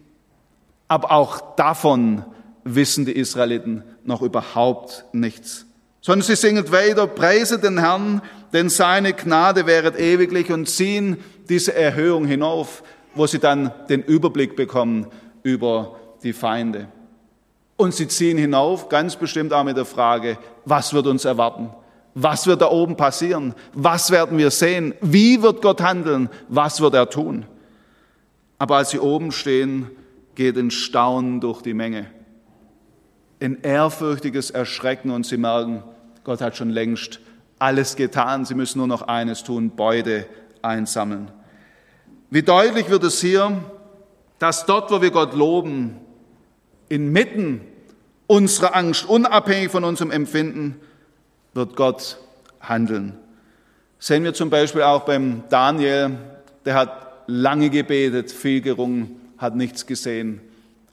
Aber 0.88 1.11
auch 1.11 1.55
davon 1.55 2.25
wissen 2.63 3.05
die 3.05 3.11
Israeliten 3.11 3.83
noch 4.03 4.21
überhaupt 4.21 5.05
nichts. 5.11 5.65
Sondern 6.05 6.21
sie 6.21 6.35
singen 6.35 6.71
weiter, 6.71 7.07
preise 7.07 7.57
den 7.57 7.79
Herrn, 7.79 8.21
denn 8.53 8.69
seine 8.69 9.13
Gnade 9.13 9.65
wäret 9.65 9.99
ewiglich 9.99 10.51
und 10.51 10.69
ziehen 10.69 11.17
diese 11.49 11.73
Erhöhung 11.73 12.27
hinauf, 12.27 12.83
wo 13.15 13.25
sie 13.25 13.39
dann 13.39 13.71
den 13.89 14.03
Überblick 14.03 14.55
bekommen 14.55 15.07
über 15.41 15.99
die 16.21 16.33
Feinde. 16.33 16.89
Und 17.75 17.95
sie 17.95 18.07
ziehen 18.07 18.37
hinauf, 18.37 18.87
ganz 18.87 19.15
bestimmt 19.15 19.51
auch 19.51 19.63
mit 19.63 19.77
der 19.77 19.85
Frage, 19.85 20.37
was 20.63 20.93
wird 20.93 21.07
uns 21.07 21.25
erwarten? 21.25 21.71
Was 22.13 22.45
wird 22.45 22.61
da 22.61 22.69
oben 22.69 22.95
passieren? 22.95 23.55
Was 23.73 24.11
werden 24.11 24.37
wir 24.37 24.51
sehen? 24.51 24.93
Wie 25.01 25.41
wird 25.41 25.63
Gott 25.63 25.81
handeln? 25.81 26.29
Was 26.49 26.81
wird 26.81 26.93
er 26.93 27.09
tun? 27.09 27.47
Aber 28.59 28.75
als 28.75 28.91
sie 28.91 28.99
oben 28.99 29.31
stehen, 29.31 29.89
geht 30.35 30.55
ein 30.55 30.69
Staunen 30.69 31.41
durch 31.41 31.63
die 31.63 31.73
Menge. 31.73 32.05
Ein 33.39 33.63
ehrfürchtiges 33.63 34.51
Erschrecken 34.51 35.09
und 35.09 35.25
sie 35.25 35.37
merken, 35.37 35.81
Gott 36.25 36.41
hat 36.41 36.57
schon 36.57 36.71
längst 36.71 37.19
alles 37.59 37.95
getan. 37.95 38.45
Sie 38.45 38.55
müssen 38.55 38.79
nur 38.79 38.88
noch 38.88 39.03
eines 39.03 39.43
tun, 39.43 39.69
Beute 39.69 40.25
einsammeln. 40.63 41.29
Wie 42.31 42.41
deutlich 42.41 42.89
wird 42.89 43.03
es 43.03 43.21
hier, 43.21 43.63
dass 44.39 44.65
dort, 44.65 44.91
wo 44.91 45.03
wir 45.03 45.11
Gott 45.11 45.35
loben, 45.35 45.97
inmitten 46.89 47.61
unserer 48.25 48.75
Angst, 48.75 49.07
unabhängig 49.07 49.69
von 49.69 49.83
unserem 49.83 50.09
Empfinden, 50.09 50.81
wird 51.53 51.75
Gott 51.75 52.17
handeln. 52.59 53.13
Sehen 53.99 54.23
wir 54.23 54.33
zum 54.33 54.49
Beispiel 54.49 54.81
auch 54.81 55.05
beim 55.05 55.43
Daniel, 55.49 56.17
der 56.65 56.73
hat 56.73 57.23
lange 57.27 57.69
gebetet, 57.69 58.31
viel 58.31 58.61
gerungen, 58.61 59.21
hat 59.38 59.55
nichts 59.55 59.85
gesehen. 59.85 60.41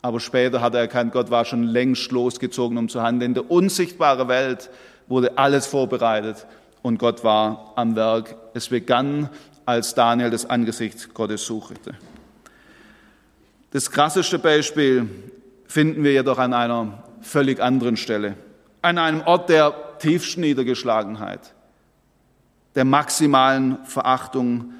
Aber 0.02 0.20
später 0.20 0.60
hat 0.60 0.74
er 0.74 0.80
erkannt, 0.80 1.12
Gott 1.12 1.30
war 1.30 1.46
schon 1.46 1.62
längst 1.62 2.12
losgezogen, 2.12 2.76
um 2.76 2.90
zu 2.90 3.02
handeln. 3.02 3.30
In 3.30 3.34
der 3.34 3.50
unsichtbaren 3.50 4.28
Welt 4.28 4.68
wurde 5.08 5.36
alles 5.38 5.66
vorbereitet 5.66 6.46
und 6.82 6.98
Gott 6.98 7.24
war 7.24 7.72
am 7.76 7.96
Werk. 7.96 8.36
Es 8.54 8.68
begann, 8.68 9.28
als 9.64 9.94
Daniel 9.94 10.30
das 10.30 10.48
Angesicht 10.48 11.14
Gottes 11.14 11.46
suchte. 11.46 11.94
Das 13.70 13.90
krasseste 13.90 14.38
Beispiel 14.38 15.08
finden 15.66 16.04
wir 16.04 16.12
jedoch 16.12 16.38
an 16.38 16.52
einer 16.52 17.04
völlig 17.22 17.60
anderen 17.60 17.96
Stelle, 17.96 18.36
an 18.82 18.98
einem 18.98 19.22
Ort 19.22 19.48
der 19.48 19.74
tiefsten 19.98 20.42
Niedergeschlagenheit, 20.42 21.54
der 22.74 22.84
maximalen 22.84 23.84
Verachtung, 23.84 24.74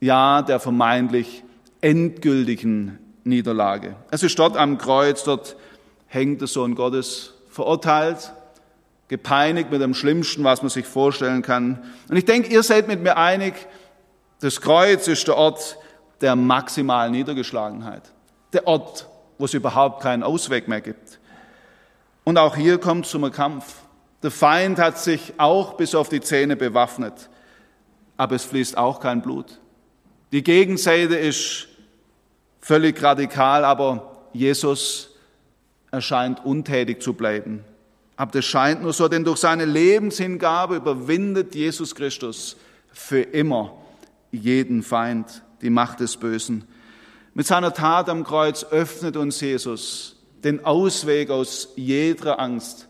ja 0.00 0.42
der 0.42 0.60
vermeintlich 0.60 1.44
endgültigen 1.80 2.98
Niederlage. 3.24 3.96
Es 4.10 4.22
ist 4.22 4.38
dort 4.38 4.56
am 4.56 4.76
Kreuz, 4.76 5.24
dort 5.24 5.56
hängt 6.06 6.40
der 6.40 6.48
Sohn 6.48 6.74
Gottes 6.74 7.32
verurteilt, 7.48 8.32
gepeinigt 9.14 9.70
mit 9.70 9.80
dem 9.80 9.94
Schlimmsten, 9.94 10.42
was 10.42 10.62
man 10.62 10.70
sich 10.70 10.86
vorstellen 10.86 11.40
kann. 11.40 11.84
Und 12.08 12.16
ich 12.16 12.24
denke, 12.24 12.52
ihr 12.52 12.64
seid 12.64 12.88
mit 12.88 13.00
mir 13.00 13.16
einig, 13.16 13.54
das 14.40 14.60
Kreuz 14.60 15.06
ist 15.06 15.28
der 15.28 15.36
Ort 15.36 15.78
der 16.20 16.34
maximalen 16.34 17.12
Niedergeschlagenheit, 17.12 18.02
der 18.52 18.66
Ort, 18.66 19.08
wo 19.38 19.44
es 19.44 19.54
überhaupt 19.54 20.02
keinen 20.02 20.24
Ausweg 20.24 20.66
mehr 20.66 20.80
gibt. 20.80 21.20
Und 22.24 22.38
auch 22.38 22.56
hier 22.56 22.78
kommt 22.78 23.06
zum 23.06 23.30
Kampf. 23.30 23.76
Der 24.24 24.32
Feind 24.32 24.80
hat 24.80 24.98
sich 24.98 25.34
auch 25.36 25.74
bis 25.74 25.94
auf 25.94 26.08
die 26.08 26.20
Zähne 26.20 26.56
bewaffnet, 26.56 27.30
aber 28.16 28.34
es 28.34 28.44
fließt 28.44 28.76
auch 28.76 28.98
kein 28.98 29.22
Blut. 29.22 29.60
Die 30.32 30.42
Gegenseite 30.42 31.14
ist 31.14 31.68
völlig 32.60 33.00
radikal, 33.00 33.64
aber 33.64 34.24
Jesus 34.32 35.10
erscheint 35.92 36.44
untätig 36.44 37.00
zu 37.00 37.12
bleiben. 37.12 37.64
Aber 38.16 38.30
das 38.30 38.44
scheint 38.44 38.82
nur 38.82 38.92
so, 38.92 39.08
denn 39.08 39.24
durch 39.24 39.38
seine 39.38 39.64
Lebenshingabe 39.64 40.76
überwindet 40.76 41.54
Jesus 41.54 41.94
Christus 41.94 42.56
für 42.92 43.20
immer 43.20 43.76
jeden 44.30 44.82
Feind, 44.82 45.42
die 45.62 45.70
Macht 45.70 46.00
des 46.00 46.16
Bösen. 46.16 46.64
Mit 47.34 47.46
seiner 47.46 47.74
Tat 47.74 48.08
am 48.08 48.22
Kreuz 48.22 48.64
öffnet 48.64 49.16
uns 49.16 49.40
Jesus 49.40 50.16
den 50.44 50.64
Ausweg 50.64 51.30
aus 51.30 51.70
jeder 51.74 52.38
Angst 52.38 52.86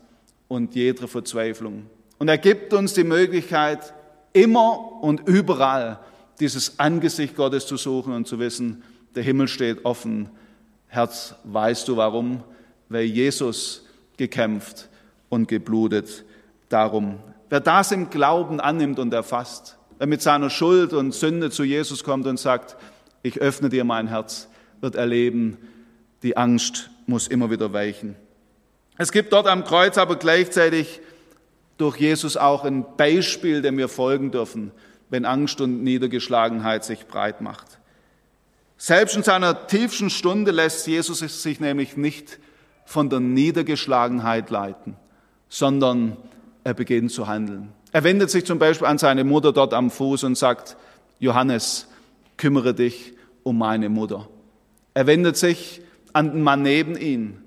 und 0.47 0.75
jeder 0.75 1.07
Verzweiflung. 1.07 1.87
Und 2.19 2.27
er 2.27 2.37
gibt 2.37 2.73
uns 2.73 2.93
die 2.93 3.03
Möglichkeit, 3.03 3.93
immer 4.33 5.01
und 5.01 5.27
überall 5.27 5.99
dieses 6.39 6.79
Angesicht 6.79 7.35
Gottes 7.35 7.65
zu 7.65 7.77
suchen 7.77 8.13
und 8.13 8.27
zu 8.27 8.39
wissen, 8.39 8.83
der 9.15 9.23
Himmel 9.23 9.47
steht 9.47 9.85
offen. 9.85 10.29
Herz, 10.87 11.35
weißt 11.45 11.87
du 11.87 11.97
warum? 11.97 12.43
Weil 12.89 13.05
Jesus 13.05 13.85
gekämpft 14.17 14.89
und 15.35 15.47
geblutet 15.47 16.25
darum. 16.69 17.19
Wer 17.49 17.59
das 17.59 17.91
im 17.91 18.09
Glauben 18.09 18.59
annimmt 18.59 18.97
und 18.97 19.13
erfasst, 19.13 19.77
wer 19.99 20.07
mit 20.07 20.21
seiner 20.21 20.49
Schuld 20.49 20.93
und 20.93 21.13
Sünde 21.13 21.51
zu 21.51 21.63
Jesus 21.63 22.03
kommt 22.03 22.25
und 22.25 22.39
sagt, 22.39 22.75
ich 23.21 23.39
öffne 23.39 23.69
dir 23.69 23.83
mein 23.83 24.07
Herz, 24.07 24.47
wird 24.81 24.95
erleben, 24.95 25.57
die 26.23 26.37
Angst 26.37 26.89
muss 27.05 27.27
immer 27.27 27.51
wieder 27.51 27.73
weichen. 27.73 28.15
Es 28.97 29.11
gibt 29.11 29.33
dort 29.33 29.47
am 29.47 29.65
Kreuz 29.65 29.97
aber 29.97 30.15
gleichzeitig 30.15 31.01
durch 31.77 31.97
Jesus 31.97 32.37
auch 32.37 32.63
ein 32.63 32.85
Beispiel, 32.95 33.61
dem 33.61 33.77
wir 33.77 33.89
folgen 33.89 34.31
dürfen, 34.31 34.71
wenn 35.09 35.25
Angst 35.25 35.59
und 35.59 35.83
Niedergeschlagenheit 35.83 36.85
sich 36.85 37.05
breit 37.05 37.41
macht. 37.41 37.79
Selbst 38.77 39.15
in 39.15 39.23
seiner 39.23 39.67
tiefsten 39.67 40.09
Stunde 40.09 40.51
lässt 40.51 40.87
Jesus 40.87 41.19
sich 41.19 41.59
nämlich 41.59 41.97
nicht 41.97 42.39
von 42.85 43.09
der 43.09 43.19
Niedergeschlagenheit 43.19 44.49
leiten, 44.49 44.95
sondern 45.49 46.17
er 46.63 46.73
beginnt 46.73 47.11
zu 47.11 47.27
handeln. 47.27 47.69
Er 47.91 48.03
wendet 48.03 48.29
sich 48.29 48.45
zum 48.45 48.59
Beispiel 48.59 48.87
an 48.87 48.97
seine 48.97 49.23
Mutter 49.23 49.53
dort 49.53 49.73
am 49.73 49.89
Fuß 49.89 50.25
und 50.25 50.37
sagt, 50.37 50.75
Johannes, 51.19 51.87
kümmere 52.37 52.73
dich 52.73 53.13
um 53.43 53.57
meine 53.57 53.87
Mutter. 53.87 54.27
Er 54.93 55.07
wendet 55.07 55.37
sich 55.37 55.81
an 56.11 56.31
den 56.31 56.41
Mann 56.41 56.61
neben 56.61 56.97
ihn 56.97 57.41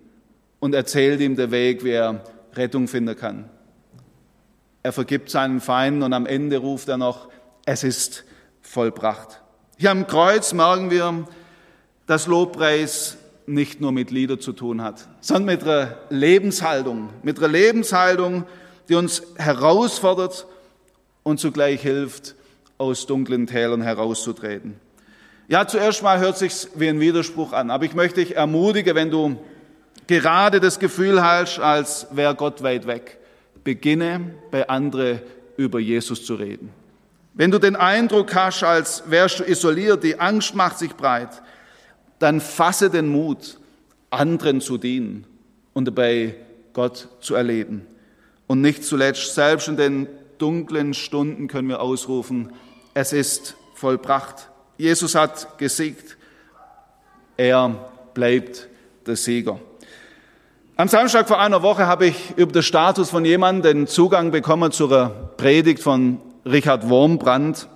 und 0.61 0.75
erzählt 0.75 1.21
ihm 1.21 1.37
den 1.37 1.51
Weg, 1.51 1.85
wie 1.85 1.91
er 1.91 2.25
Rettung 2.55 2.89
finden 2.89 3.17
kann. 3.17 3.51
Er 4.83 4.93
vergibt 4.93 5.29
seinen 5.29 5.61
Feinden 5.61 6.03
und 6.03 6.15
am 6.15 6.25
Ende 6.25 6.57
ruft 6.57 6.89
er 6.89 6.97
noch, 6.97 7.29
es 7.67 7.85
ist 7.85 8.25
vollbracht. 8.63 9.43
Hier 9.77 9.91
am 9.91 10.07
Kreuz 10.07 10.55
merken 10.55 10.91
wir, 10.91 11.27
dass 12.07 12.27
Lobpreis 12.27 13.18
nicht 13.49 13.81
nur 13.81 13.93
mit 13.93 14.11
Lieder 14.11 14.39
zu 14.39 14.53
tun 14.53 14.83
hat, 14.83 15.09
sondern 15.21 15.57
mit 15.57 15.63
einer 15.65 15.97
Lebenshaltung, 16.11 17.11
mit 17.23 17.39
einer 17.39 17.49
Lebenshaltung, 17.49 18.45
die 18.89 18.95
uns 18.95 19.23
herausfordert 19.37 20.47
und 21.23 21.41
zugleich 21.41 21.83
hilft, 21.83 22.35
aus 22.79 23.07
dunklen 23.07 23.47
Tälern 23.47 23.83
herauszutreten. 23.83 24.75
Ja, 25.49 25.67
zuerst 25.67 26.03
mal 26.03 26.19
hört 26.21 26.39
sich's 26.39 26.69
wie 26.75 26.89
ein 26.89 27.01
Widerspruch 27.01 27.53
an, 27.53 27.71
aber 27.71 27.85
ich 27.85 27.95
möchte 27.95 28.21
dich 28.21 28.37
ermutigen, 28.37 28.95
wenn 28.95 29.11
du 29.11 29.39
gerade 30.07 30.61
das 30.61 30.79
Gefühl 30.79 31.23
hast, 31.23 31.59
als 31.59 32.07
wäre 32.11 32.35
Gott 32.35 32.63
weit 32.63 32.87
weg, 32.87 33.19
beginne 33.65 34.35
bei 34.51 34.69
andere 34.69 35.23
über 35.57 35.81
Jesus 35.81 36.25
zu 36.25 36.35
reden. 36.35 36.71
Wenn 37.35 37.51
du 37.51 37.59
den 37.59 37.77
Eindruck 37.77 38.35
hast, 38.35 38.63
als 38.63 39.05
wärst 39.07 39.41
du 39.41 39.45
isoliert, 39.45 40.03
die 40.03 40.19
Angst 40.19 40.55
macht 40.55 40.79
sich 40.79 40.95
breit, 40.95 41.41
dann 42.19 42.41
fasse 42.41 42.91
den 42.91 43.09
Mut, 43.09 43.59
anderen 44.11 44.61
zu 44.61 44.79
dienen 44.79 45.25
und 45.75 45.87
dabei 45.87 46.35
Gott 46.73 47.09
zu 47.21 47.35
erleben. 47.35 47.87
Und 48.47 48.61
nicht 48.61 48.85
zuletzt, 48.85 49.35
selbst 49.35 49.69
in 49.69 49.77
den 49.77 50.09
dunklen 50.39 50.95
Stunden 50.95 51.49
können 51.49 51.69
wir 51.69 51.81
ausrufen, 51.81 52.53
es 52.95 53.13
ist 53.13 53.57
vollbracht. 53.75 54.49
Jesus 54.77 55.15
hat 55.15 55.59
gesiegt. 55.59 56.17
Er 57.37 57.91
bleibt 58.15 58.69
der 59.07 59.17
Sieger. 59.17 59.61
Am 60.77 60.89
Samstag 60.89 61.27
vor 61.27 61.41
einer 61.41 61.63
Woche 61.63 61.87
habe 61.87 62.07
ich 62.07 62.37
über 62.37 62.53
den 62.53 62.63
Status 62.63 63.11
von 63.11 63.25
jemandem 63.25 63.63
den 63.63 63.87
Zugang 63.87 64.31
bekommen 64.31 64.71
zur 64.71 65.33
Predigt 65.37 65.83
von 65.83 66.21
Richard 66.45 66.89
Wormbrand. 66.89 67.69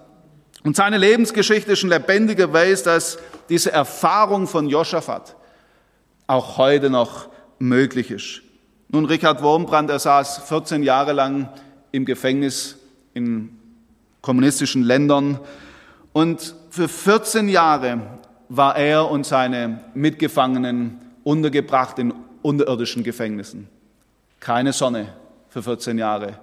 Und 0.65 0.77
seine 0.77 0.99
Lebensgeschichte 0.99 1.73
ist 1.73 1.83
ein 1.83 1.91
lebendiger 1.91 2.47
Beweis, 2.47 2.83
dass 2.83 3.19
diese 3.49 3.73
Erfahrung 3.73 4.47
von 4.47 4.69
Josaphat 4.69 5.35
auch 6.27 6.57
heute 6.57 6.89
noch 6.89 7.29
möglich 7.59 8.11
ist. 8.11 8.43
Nun, 8.89 9.07
Richard 9.07 9.43
Wormbrand, 9.43 9.91
er 9.91 9.99
saß 9.99 10.39
14 10.49 10.83
Jahre 10.83 11.13
lang 11.13 11.49
im 11.91 12.05
Gefängnis 12.05 12.77
in 13.15 13.59
kommunistischen 14.21 14.83
Ländern 14.83 15.41
und 16.13 16.55
für 16.71 16.89
14 16.89 17.49
Jahre 17.49 18.01
war 18.49 18.77
er 18.77 19.11
und 19.11 19.27
seine 19.27 19.85
Mitgefangenen 19.95 21.01
untergebracht 21.25 21.99
in 21.99 22.15
unterirdischen 22.43 23.03
Gefängnissen. 23.03 23.69
Keine 24.41 24.73
Sonne 24.73 25.15
für 25.49 25.63
14 25.63 25.99
Jahre, 25.99 26.39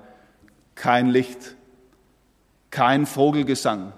kein 0.75 1.09
Licht, 1.09 1.55
kein 2.71 3.05
Vogelgesang, 3.05 3.93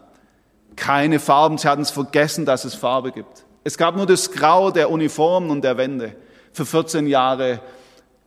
keine 0.76 1.20
Farben. 1.20 1.58
Sie 1.58 1.68
hatten 1.68 1.82
es 1.82 1.92
vergessen, 1.92 2.46
dass 2.46 2.66
es 2.66 2.76
Farbe 2.76 3.12
gibt. 3.12 3.46
Es 3.64 3.78
gab 3.78 3.96
nur 3.96 4.06
das 4.06 4.32
Grau 4.32 4.72
der 4.72 4.90
Uniformen 4.90 5.50
und 5.50 5.64
der 5.64 5.78
Wände. 5.78 6.16
Für 6.54 6.66
14 6.66 7.08
Jahre 7.08 7.62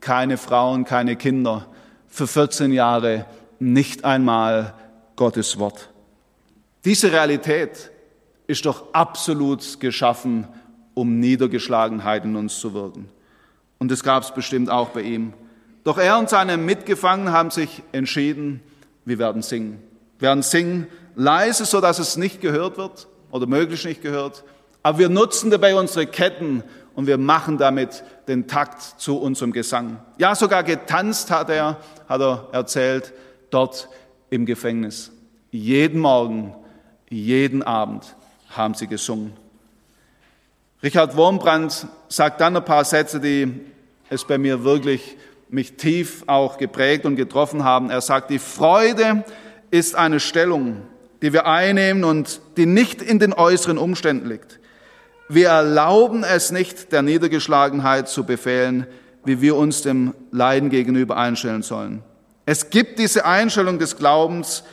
keine 0.01 0.37
Frauen, 0.37 0.85
keine 0.85 1.17
Kinder. 1.17 1.67
Für 2.09 2.27
14 2.27 2.73
Jahre 2.73 3.27
nicht 3.59 4.05
einmal 4.05 4.75
Gottes 5.17 5.59
Wort. 5.59 5.91
Diese 6.85 7.11
Realität 7.11 7.91
ist 8.47 8.67
doch 8.67 8.93
absolut 8.93 9.81
geschaffen, 9.81 10.47
um 10.93 11.19
Niedergeschlagenheit 11.19 12.25
in 12.25 12.37
uns 12.37 12.61
zu 12.61 12.75
wirken. 12.75 13.09
Und 13.79 13.91
das 13.91 14.03
gab 14.03 14.23
es 14.23 14.33
bestimmt 14.33 14.71
auch 14.71 14.91
bei 14.91 15.03
ihm. 15.03 15.33
Doch 15.83 15.99
er 15.99 16.19
und 16.19 16.31
seine 16.31 16.57
Mitgefangenen 16.57 17.33
haben 17.33 17.51
sich 17.51 17.83
entschieden, 17.93 18.61
wir 19.05 19.19
werden 19.19 19.43
singen. 19.43 19.83
Wir 20.19 20.29
werden 20.29 20.43
singen 20.43 20.87
leise, 21.15 21.65
so 21.65 21.81
dass 21.81 21.99
es 21.99 22.17
nicht 22.17 22.41
gehört 22.41 22.77
wird 22.77 23.09
oder 23.31 23.47
möglichst 23.47 23.87
nicht 23.87 24.03
gehört. 24.03 24.45
Aber 24.83 24.99
wir 24.99 25.09
nutzen 25.09 25.51
dabei 25.51 25.75
unsere 25.75 26.07
Ketten 26.07 26.63
und 26.95 27.07
wir 27.07 27.19
machen 27.19 27.59
damit 27.59 28.05
den 28.29 28.47
Takt 28.47 28.83
zu 29.01 29.19
unserem 29.19 29.53
Gesang. 29.53 29.99
Ja, 30.19 30.35
sogar 30.35 30.63
getanzt 30.63 31.31
hat 31.31 31.51
er, 31.51 31.79
hat 32.09 32.21
er 32.21 32.49
erzählt, 32.53 33.13
dort 33.51 33.89
im 34.31 34.47
Gefängnis. 34.47 35.11
Jeden 35.51 36.01
Morgen, 36.01 36.55
jeden 37.09 37.63
Abend 37.63 38.17
haben 38.51 38.75
sie 38.75 38.87
gesungen. 38.87 39.33
Richard 40.83 41.17
Wurmbrand 41.17 41.87
sagt 42.09 42.41
dann 42.41 42.57
ein 42.57 42.65
paar 42.65 42.85
Sätze, 42.85 43.21
die 43.21 43.61
es 44.11 44.25
bei 44.25 44.39
mir 44.39 44.65
wirklich 44.65 45.17
mich 45.49 45.77
tief 45.77 46.25
auch 46.27 46.59
geprägt 46.59 47.07
und 47.07 47.17
getroffen 47.17 47.65
haben. 47.65 47.91
Er 47.91 48.01
sagt, 48.01 48.31
die 48.31 48.39
Freude 48.39 49.25
ist 49.71 49.95
eine 49.95 50.21
Stellung, 50.21 50.83
die 51.25 51.33
wir 51.33 51.47
einnehmen 51.47 52.05
und 52.05 52.43
die 52.59 52.67
nicht 52.67 53.01
in 53.01 53.19
den 53.19 53.33
äußeren 53.33 53.79
Umständen 53.79 54.29
liegt. 54.29 54.61
Wir 55.31 55.49
erlauben 55.49 56.23
es 56.23 56.53
nicht, 56.53 56.93
der 56.93 57.01
Niedergeschlagenheit 57.01 58.11
zu 58.11 58.25
befehlen, 58.25 58.87
wie 59.25 59.41
wir 59.41 59.57
uns 59.57 59.81
dem 59.81 60.13
Leiden 60.33 60.69
gegenüber 60.69 61.17
einstellen 61.17 61.63
sollen. 61.63 62.03
Es 62.45 62.69
gibt 62.69 62.99
diese 62.99 63.25
Einstellung 63.25 63.79
des 63.79 63.97
Glaubens, 63.97 64.65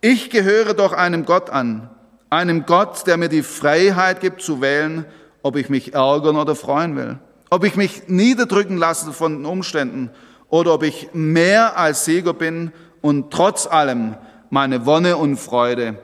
ich 0.00 0.30
gehöre 0.30 0.74
doch 0.74 0.92
einem 0.92 1.26
Gott 1.26 1.48
an, 1.48 1.88
einem 2.28 2.66
Gott, 2.66 3.06
der 3.06 3.16
mir 3.16 3.28
die 3.28 3.44
Freiheit 3.44 4.20
gibt 4.20 4.42
zu 4.42 4.60
wählen, 4.60 5.04
ob 5.42 5.54
ich 5.54 5.68
mich 5.68 5.94
ärgern 5.94 6.34
oder 6.34 6.56
freuen 6.56 6.96
will, 6.96 7.18
ob 7.50 7.62
ich 7.62 7.76
mich 7.76 8.08
niederdrücken 8.08 8.78
lasse 8.78 9.12
von 9.12 9.36
den 9.36 9.46
Umständen 9.46 10.10
oder 10.48 10.74
ob 10.74 10.82
ich 10.82 11.10
mehr 11.12 11.78
als 11.78 12.04
Sieger 12.04 12.34
bin 12.34 12.72
und 13.00 13.30
trotz 13.30 13.68
allem 13.68 14.16
meine 14.50 14.84
Wonne 14.84 15.16
und 15.16 15.36
Freude 15.36 15.96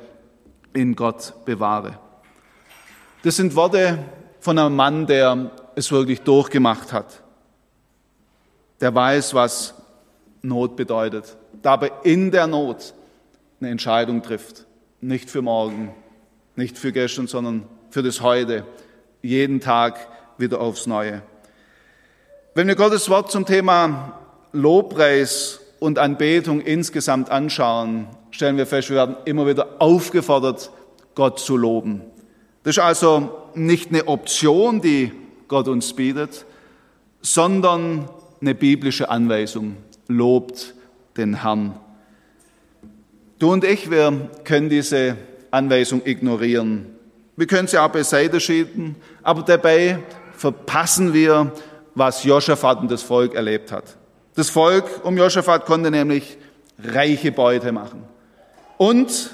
in 0.72 0.94
Gott 0.94 1.34
bewahre. 1.44 1.98
Das 3.22 3.36
sind 3.36 3.56
Worte 3.56 3.98
von 4.40 4.58
einem 4.58 4.76
Mann, 4.76 5.06
der 5.06 5.50
es 5.74 5.90
wirklich 5.90 6.22
durchgemacht 6.22 6.92
hat, 6.92 7.22
der 8.80 8.94
weiß, 8.94 9.34
was 9.34 9.74
Not 10.42 10.76
bedeutet, 10.76 11.36
dabei 11.60 11.90
in 12.04 12.30
der 12.30 12.46
Not 12.46 12.94
eine 13.60 13.70
Entscheidung 13.70 14.22
trifft, 14.22 14.64
nicht 15.00 15.28
für 15.28 15.42
morgen, 15.42 15.92
nicht 16.54 16.78
für 16.78 16.92
gestern, 16.92 17.26
sondern 17.26 17.66
für 17.90 18.02
das 18.02 18.20
Heute, 18.20 18.64
jeden 19.22 19.60
Tag 19.60 19.98
wieder 20.38 20.60
aufs 20.60 20.86
Neue. 20.86 21.22
Wenn 22.54 22.68
wir 22.68 22.76
Gottes 22.76 23.10
Wort 23.10 23.30
zum 23.30 23.44
Thema 23.44 24.20
Lobpreis 24.52 25.60
und 25.78 25.98
Anbetung 25.98 26.60
insgesamt 26.60 27.30
anschauen, 27.30 28.06
stellen 28.30 28.56
wir 28.56 28.66
fest, 28.66 28.90
wir 28.90 28.96
werden 28.96 29.16
immer 29.24 29.46
wieder 29.46 29.76
aufgefordert, 29.78 30.70
Gott 31.14 31.38
zu 31.38 31.56
loben. 31.56 32.02
Das 32.62 32.76
ist 32.76 32.82
also 32.82 33.30
nicht 33.54 33.90
eine 33.90 34.08
Option, 34.08 34.80
die 34.80 35.12
Gott 35.48 35.68
uns 35.68 35.92
bietet, 35.94 36.44
sondern 37.20 38.08
eine 38.40 38.54
biblische 38.54 39.08
Anweisung. 39.08 39.76
Lobt 40.08 40.74
den 41.16 41.42
Herrn. 41.42 41.78
Du 43.38 43.52
und 43.52 43.64
ich, 43.64 43.90
wir 43.90 44.30
können 44.44 44.68
diese 44.68 45.16
Anweisung 45.50 46.02
ignorieren. 46.04 46.86
Wir 47.36 47.46
können 47.46 47.68
sie 47.68 47.78
auch 47.78 47.88
beiseite 47.88 48.40
schieben, 48.40 48.96
aber 49.22 49.42
dabei 49.42 49.98
verpassen 50.32 51.12
wir, 51.12 51.52
was 51.94 52.24
Josaphat 52.24 52.80
und 52.80 52.90
das 52.90 53.02
Volk 53.02 53.34
erlebt 53.34 53.72
hat. 53.72 53.96
Das 54.36 54.50
Volk 54.50 54.84
um 55.02 55.16
Josaphat 55.16 55.64
konnte 55.64 55.90
nämlich 55.90 56.36
reiche 56.78 57.32
Beute 57.32 57.72
machen. 57.72 58.04
Und 58.76 59.30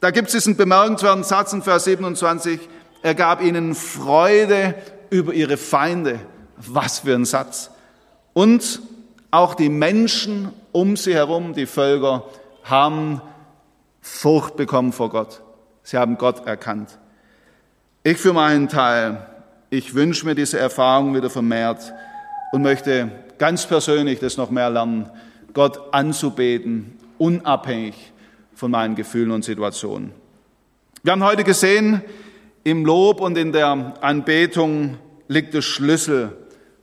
da 0.00 0.10
gibt 0.10 0.28
es 0.28 0.32
diesen 0.32 0.56
bemerkenswerten 0.56 1.22
Satz 1.22 1.52
in 1.52 1.62
Vers 1.62 1.84
27, 1.84 2.60
er 3.02 3.14
gab 3.14 3.40
ihnen 3.40 3.74
Freude 3.74 4.74
über 5.10 5.32
ihre 5.32 5.56
Feinde. 5.56 6.20
Was 6.56 7.00
für 7.00 7.14
ein 7.14 7.24
Satz. 7.24 7.70
Und 8.32 8.80
auch 9.30 9.54
die 9.54 9.68
Menschen 9.68 10.52
um 10.72 10.96
sie 10.96 11.14
herum, 11.14 11.54
die 11.54 11.66
Völker, 11.66 12.24
haben 12.64 13.20
Furcht 14.00 14.56
bekommen 14.56 14.92
vor 14.92 15.10
Gott. 15.10 15.42
Sie 15.82 15.98
haben 15.98 16.18
Gott 16.18 16.46
erkannt. 16.46 16.98
Ich 18.02 18.18
für 18.18 18.32
meinen 18.32 18.68
Teil, 18.68 19.26
ich 19.70 19.94
wünsche 19.94 20.26
mir 20.26 20.34
diese 20.34 20.58
Erfahrung 20.58 21.14
wieder 21.14 21.30
vermehrt 21.30 21.92
und 22.52 22.62
möchte 22.62 23.10
ganz 23.38 23.66
persönlich 23.66 24.18
das 24.18 24.36
noch 24.36 24.50
mehr 24.50 24.70
lernen, 24.70 25.10
Gott 25.54 25.92
anzubeten, 25.92 26.98
unabhängig 27.18 28.12
von 28.54 28.70
meinen 28.70 28.94
Gefühlen 28.94 29.30
und 29.30 29.44
Situationen. 29.44 30.12
Wir 31.02 31.12
haben 31.12 31.24
heute 31.24 31.44
gesehen, 31.44 32.02
im 32.64 32.84
Lob 32.84 33.20
und 33.20 33.36
in 33.36 33.52
der 33.52 33.94
Anbetung 34.00 34.98
liegt 35.26 35.52
der 35.54 35.62
Schlüssel 35.62 36.36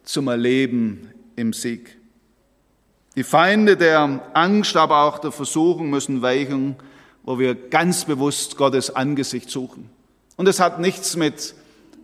zum 0.03 0.27
Erleben 0.27 1.09
im 1.35 1.53
Sieg. 1.53 1.97
Die 3.15 3.23
Feinde 3.23 3.77
der 3.77 4.21
Angst, 4.33 4.75
aber 4.75 5.03
auch 5.03 5.19
der 5.19 5.31
Versuchung 5.31 5.89
müssen 5.89 6.21
weichen, 6.21 6.75
wo 7.23 7.39
wir 7.39 7.55
ganz 7.55 8.05
bewusst 8.05 8.57
Gottes 8.57 8.95
Angesicht 8.95 9.49
suchen. 9.49 9.89
Und 10.35 10.47
es 10.47 10.59
hat 10.59 10.79
nichts 10.79 11.15
mit 11.15 11.53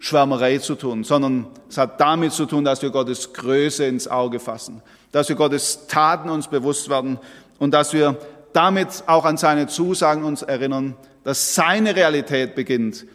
Schwärmerei 0.05 0.59
zu 0.59 0.75
tun, 0.75 1.03
sondern 1.03 1.47
es 1.67 1.79
hat 1.79 1.99
damit 1.99 2.31
zu 2.31 2.45
tun, 2.45 2.63
dass 2.63 2.83
wir 2.83 2.91
Gottes 2.91 3.33
Größe 3.33 3.85
ins 3.85 4.07
Auge 4.07 4.39
fassen, 4.39 4.83
dass 5.11 5.29
wir 5.29 5.35
Gottes 5.35 5.87
Taten 5.87 6.29
uns 6.29 6.47
bewusst 6.47 6.89
werden 6.89 7.17
und 7.57 7.73
dass 7.73 7.91
wir 7.91 8.15
damit 8.53 9.03
auch 9.07 9.25
an 9.25 9.37
seine 9.37 9.65
Zusagen 9.65 10.23
uns 10.23 10.43
erinnern, 10.43 10.95
dass 11.23 11.55
seine 11.55 11.95
Realität 11.95 12.53
beginnt, 12.53 13.07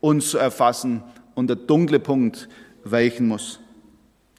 uns 0.00 0.30
zu 0.30 0.38
erfassen 0.38 1.02
und 1.34 1.48
der 1.48 1.56
dunkle 1.56 2.00
Punkt 2.00 2.48
weichen 2.82 3.28
muss. 3.28 3.60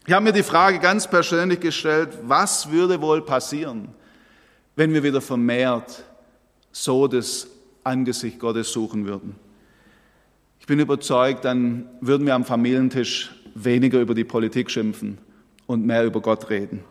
Ich 0.07 0.13
habe 0.13 0.23
mir 0.23 0.33
die 0.33 0.41
Frage 0.41 0.79
ganz 0.79 1.07
persönlich 1.07 1.59
gestellt, 1.59 2.09
was 2.23 2.71
würde 2.71 2.99
wohl 3.01 3.21
passieren, 3.21 3.89
wenn 4.75 4.95
wir 4.95 5.03
wieder 5.03 5.21
vermehrt 5.21 6.03
so 6.71 7.07
das 7.07 7.45
Angesicht 7.83 8.39
Gottes 8.39 8.71
suchen 8.71 9.05
würden? 9.05 9.35
Bin 10.65 10.79
überzeugt, 10.79 11.45
dann 11.45 11.89
würden 12.01 12.25
wir 12.25 12.35
am 12.35 12.45
Familientisch 12.45 13.31
weniger 13.55 13.99
über 13.99 14.13
die 14.13 14.23
Politik 14.23 14.69
schimpfen 14.69 15.17
und 15.67 15.85
mehr 15.85 16.05
über 16.05 16.21
Gott 16.21 16.49
reden. 16.49 16.83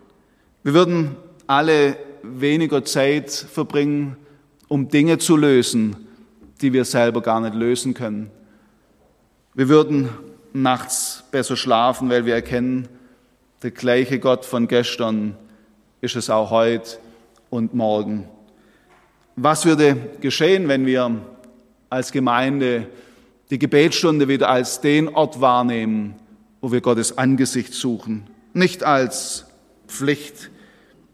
Wir 0.63 0.75
würden 0.75 1.17
alle 1.47 1.97
weniger 2.23 2.85
Zeit 2.85 3.31
verbringen, 3.31 4.17
um 4.69 4.89
Dinge 4.89 5.19
zu 5.19 5.37
lösen, 5.37 5.97
die 6.61 6.73
wir 6.73 6.85
selber 6.85 7.23
gar 7.23 7.41
nicht 7.41 7.55
lösen 7.55 7.95
können. 7.95 8.31
Wir 9.55 9.69
würden 9.69 10.09
nachts 10.53 11.25
besser 11.31 11.57
schlafen, 11.57 12.11
weil 12.11 12.27
wir 12.27 12.35
erkennen, 12.35 12.89
der 13.63 13.71
gleiche 13.71 14.19
Gott 14.19 14.45
von 14.45 14.69
gestern 14.69 15.37
ist 16.01 16.17
es 16.17 16.31
auch 16.31 16.51
heute 16.51 16.99
und 17.51 17.75
morgen. 17.75 18.29
Was 19.37 19.65
würde 19.65 19.97
geschehen, 20.21 20.69
wenn 20.69 20.87
wir 20.87 21.11
als 21.91 22.13
Gemeinde 22.13 22.87
die 23.51 23.59
Gebetsstunde 23.59 24.29
wieder 24.29 24.49
als 24.49 24.81
den 24.81 25.09
Ort 25.09 25.41
wahrnehmen, 25.41 26.17
wo 26.61 26.73
wir 26.73 26.81
Gottes 26.81 27.17
Angesicht 27.17 27.75
suchen. 27.75 28.29
Nicht 28.53 28.85
als 28.85 29.47
Pflicht, 29.87 30.51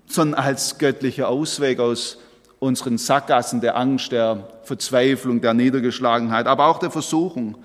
sondern 0.06 0.40
als 0.40 0.78
göttlicher 0.78 1.28
Ausweg 1.28 1.80
aus 1.80 2.18
unseren 2.58 2.98
Sackgassen 2.98 3.60
der 3.60 3.76
Angst, 3.76 4.12
der 4.12 4.48
Verzweiflung, 4.62 5.40
der 5.40 5.54
Niedergeschlagenheit, 5.54 6.46
aber 6.46 6.66
auch 6.66 6.78
der 6.78 6.90
Versuchung, 6.90 7.56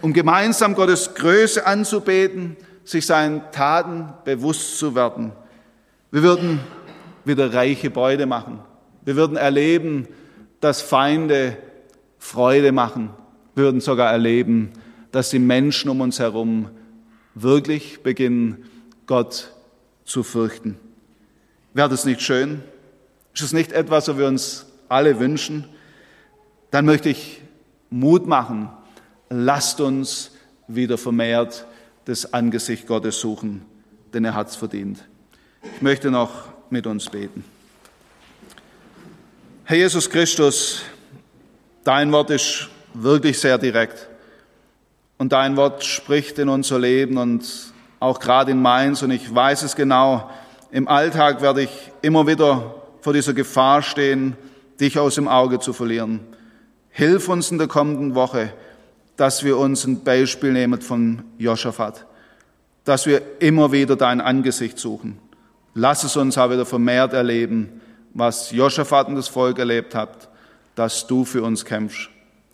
um 0.00 0.12
gemeinsam 0.12 0.74
Gottes 0.74 1.14
Größe 1.14 1.64
anzubeten, 1.64 2.56
sich 2.84 3.06
seinen 3.06 3.42
Taten 3.52 4.12
bewusst 4.24 4.78
zu 4.78 4.94
werden. 4.94 5.32
Wir 6.10 6.22
würden 6.22 6.60
wieder 7.24 7.54
reiche 7.54 7.90
Beute 7.90 8.26
machen. 8.26 8.58
Wir 9.04 9.16
würden 9.16 9.36
erleben, 9.36 10.08
dass 10.60 10.82
Feinde 10.82 11.56
Freude 12.18 12.72
machen, 12.72 13.10
würden 13.54 13.80
sogar 13.80 14.10
erleben, 14.10 14.72
dass 15.10 15.30
die 15.30 15.38
Menschen 15.38 15.90
um 15.90 16.00
uns 16.00 16.18
herum 16.18 16.70
wirklich 17.34 18.02
beginnen, 18.02 18.64
Gott 19.06 19.52
zu 20.04 20.22
fürchten. 20.22 20.78
Wäre 21.74 21.88
das 21.88 22.04
nicht 22.04 22.22
schön? 22.22 22.62
Ist 23.34 23.42
es 23.42 23.52
nicht 23.52 23.72
etwas, 23.72 24.08
was 24.08 24.18
wir 24.18 24.26
uns 24.26 24.66
alle 24.88 25.18
wünschen? 25.18 25.64
Dann 26.70 26.84
möchte 26.84 27.08
ich 27.08 27.40
Mut 27.90 28.26
machen. 28.26 28.70
Lasst 29.28 29.80
uns 29.80 30.32
wieder 30.68 30.98
vermehrt 30.98 31.66
das 32.04 32.32
Angesicht 32.32 32.86
Gottes 32.86 33.20
suchen, 33.20 33.62
denn 34.12 34.24
er 34.24 34.34
hat 34.34 34.48
es 34.48 34.56
verdient. 34.56 35.04
Ich 35.76 35.82
möchte 35.82 36.10
noch 36.10 36.48
mit 36.70 36.86
uns 36.86 37.08
beten. 37.08 37.44
Herr 39.64 39.76
Jesus 39.76 40.10
Christus, 40.10 40.82
dein 41.84 42.10
Wort 42.10 42.30
ist 42.30 42.68
wirklich 42.94 43.38
sehr 43.38 43.58
direkt. 43.58 44.08
Und 45.18 45.32
dein 45.32 45.56
Wort 45.56 45.84
spricht 45.84 46.38
in 46.38 46.48
unser 46.48 46.78
Leben 46.78 47.16
und 47.16 47.44
auch 48.00 48.18
gerade 48.18 48.50
in 48.50 48.60
Mainz. 48.60 49.02
Und 49.02 49.10
ich 49.10 49.32
weiß 49.32 49.62
es 49.62 49.76
genau, 49.76 50.30
im 50.70 50.88
Alltag 50.88 51.42
werde 51.42 51.62
ich 51.62 51.70
immer 52.00 52.26
wieder 52.26 52.74
vor 53.00 53.12
dieser 53.12 53.34
Gefahr 53.34 53.82
stehen, 53.82 54.36
dich 54.80 54.98
aus 54.98 55.14
dem 55.14 55.28
Auge 55.28 55.60
zu 55.60 55.72
verlieren. 55.72 56.20
Hilf 56.90 57.28
uns 57.28 57.50
in 57.50 57.58
der 57.58 57.68
kommenden 57.68 58.14
Woche, 58.14 58.52
dass 59.16 59.44
wir 59.44 59.58
uns 59.58 59.84
ein 59.84 60.02
Beispiel 60.02 60.52
nehmen 60.52 60.80
von 60.80 61.22
Joschafat, 61.38 62.06
dass 62.84 63.06
wir 63.06 63.22
immer 63.38 63.70
wieder 63.72 63.96
dein 63.96 64.20
Angesicht 64.20 64.78
suchen. 64.78 65.18
Lass 65.74 66.04
es 66.04 66.16
uns 66.16 66.36
auch 66.36 66.50
wieder 66.50 66.66
vermehrt 66.66 67.12
erleben, 67.12 67.80
was 68.14 68.50
Joschafat 68.50 69.08
und 69.08 69.14
das 69.14 69.28
Volk 69.28 69.58
erlebt 69.58 69.94
hat, 69.94 70.28
dass 70.74 71.06
du 71.06 71.24
für 71.24 71.42
uns 71.42 71.64
kämpfst. 71.64 72.11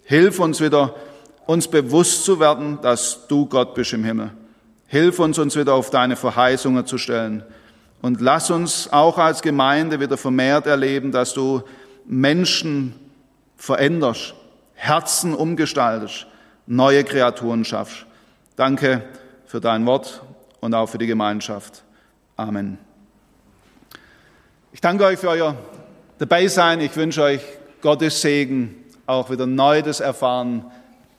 Hilf 0.08 0.38
uns 0.38 0.62
wieder, 0.62 0.94
uns 1.44 1.68
bewusst 1.68 2.24
zu 2.24 2.40
werden, 2.40 2.78
dass 2.80 3.26
du 3.28 3.44
Gott 3.44 3.74
bist 3.74 3.92
im 3.92 4.04
Himmel. 4.04 4.30
Hilf 4.86 5.18
uns, 5.18 5.38
uns 5.38 5.54
wieder 5.54 5.74
auf 5.74 5.90
deine 5.90 6.16
Verheißungen 6.16 6.86
zu 6.86 6.96
stellen. 6.96 7.44
Und 8.00 8.22
lass 8.22 8.50
uns 8.50 8.90
auch 8.90 9.18
als 9.18 9.42
Gemeinde 9.42 10.00
wieder 10.00 10.16
vermehrt 10.16 10.66
erleben, 10.66 11.12
dass 11.12 11.34
du 11.34 11.60
Menschen 12.06 12.94
veränderst, 13.58 14.32
Herzen 14.72 15.34
umgestaltest, 15.34 16.26
neue 16.66 17.04
Kreaturen 17.04 17.66
schaffst. 17.66 18.06
Danke 18.56 19.02
für 19.44 19.60
dein 19.60 19.84
Wort 19.84 20.22
und 20.60 20.72
auch 20.72 20.86
für 20.86 20.96
die 20.96 21.06
Gemeinschaft. 21.06 21.82
Amen. 22.34 22.78
Ich 24.72 24.80
danke 24.80 25.04
euch 25.04 25.18
für 25.18 25.28
euer 25.28 25.54
Dabeisein. 26.16 26.80
Ich 26.80 26.96
wünsche 26.96 27.24
euch 27.24 27.42
Gottes 27.82 28.22
Segen, 28.22 28.77
auch 29.08 29.30
wieder 29.30 29.46
neu 29.46 29.82
das 29.82 30.00
Erfahren, 30.00 30.64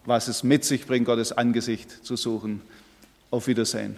was 0.05 0.27
es 0.27 0.43
mit 0.43 0.63
sich 0.63 0.85
bringt, 0.85 1.07
Gottes 1.07 1.31
Angesicht 1.31 2.05
zu 2.05 2.15
suchen. 2.15 2.61
Auf 3.31 3.47
Wiedersehen. 3.47 3.97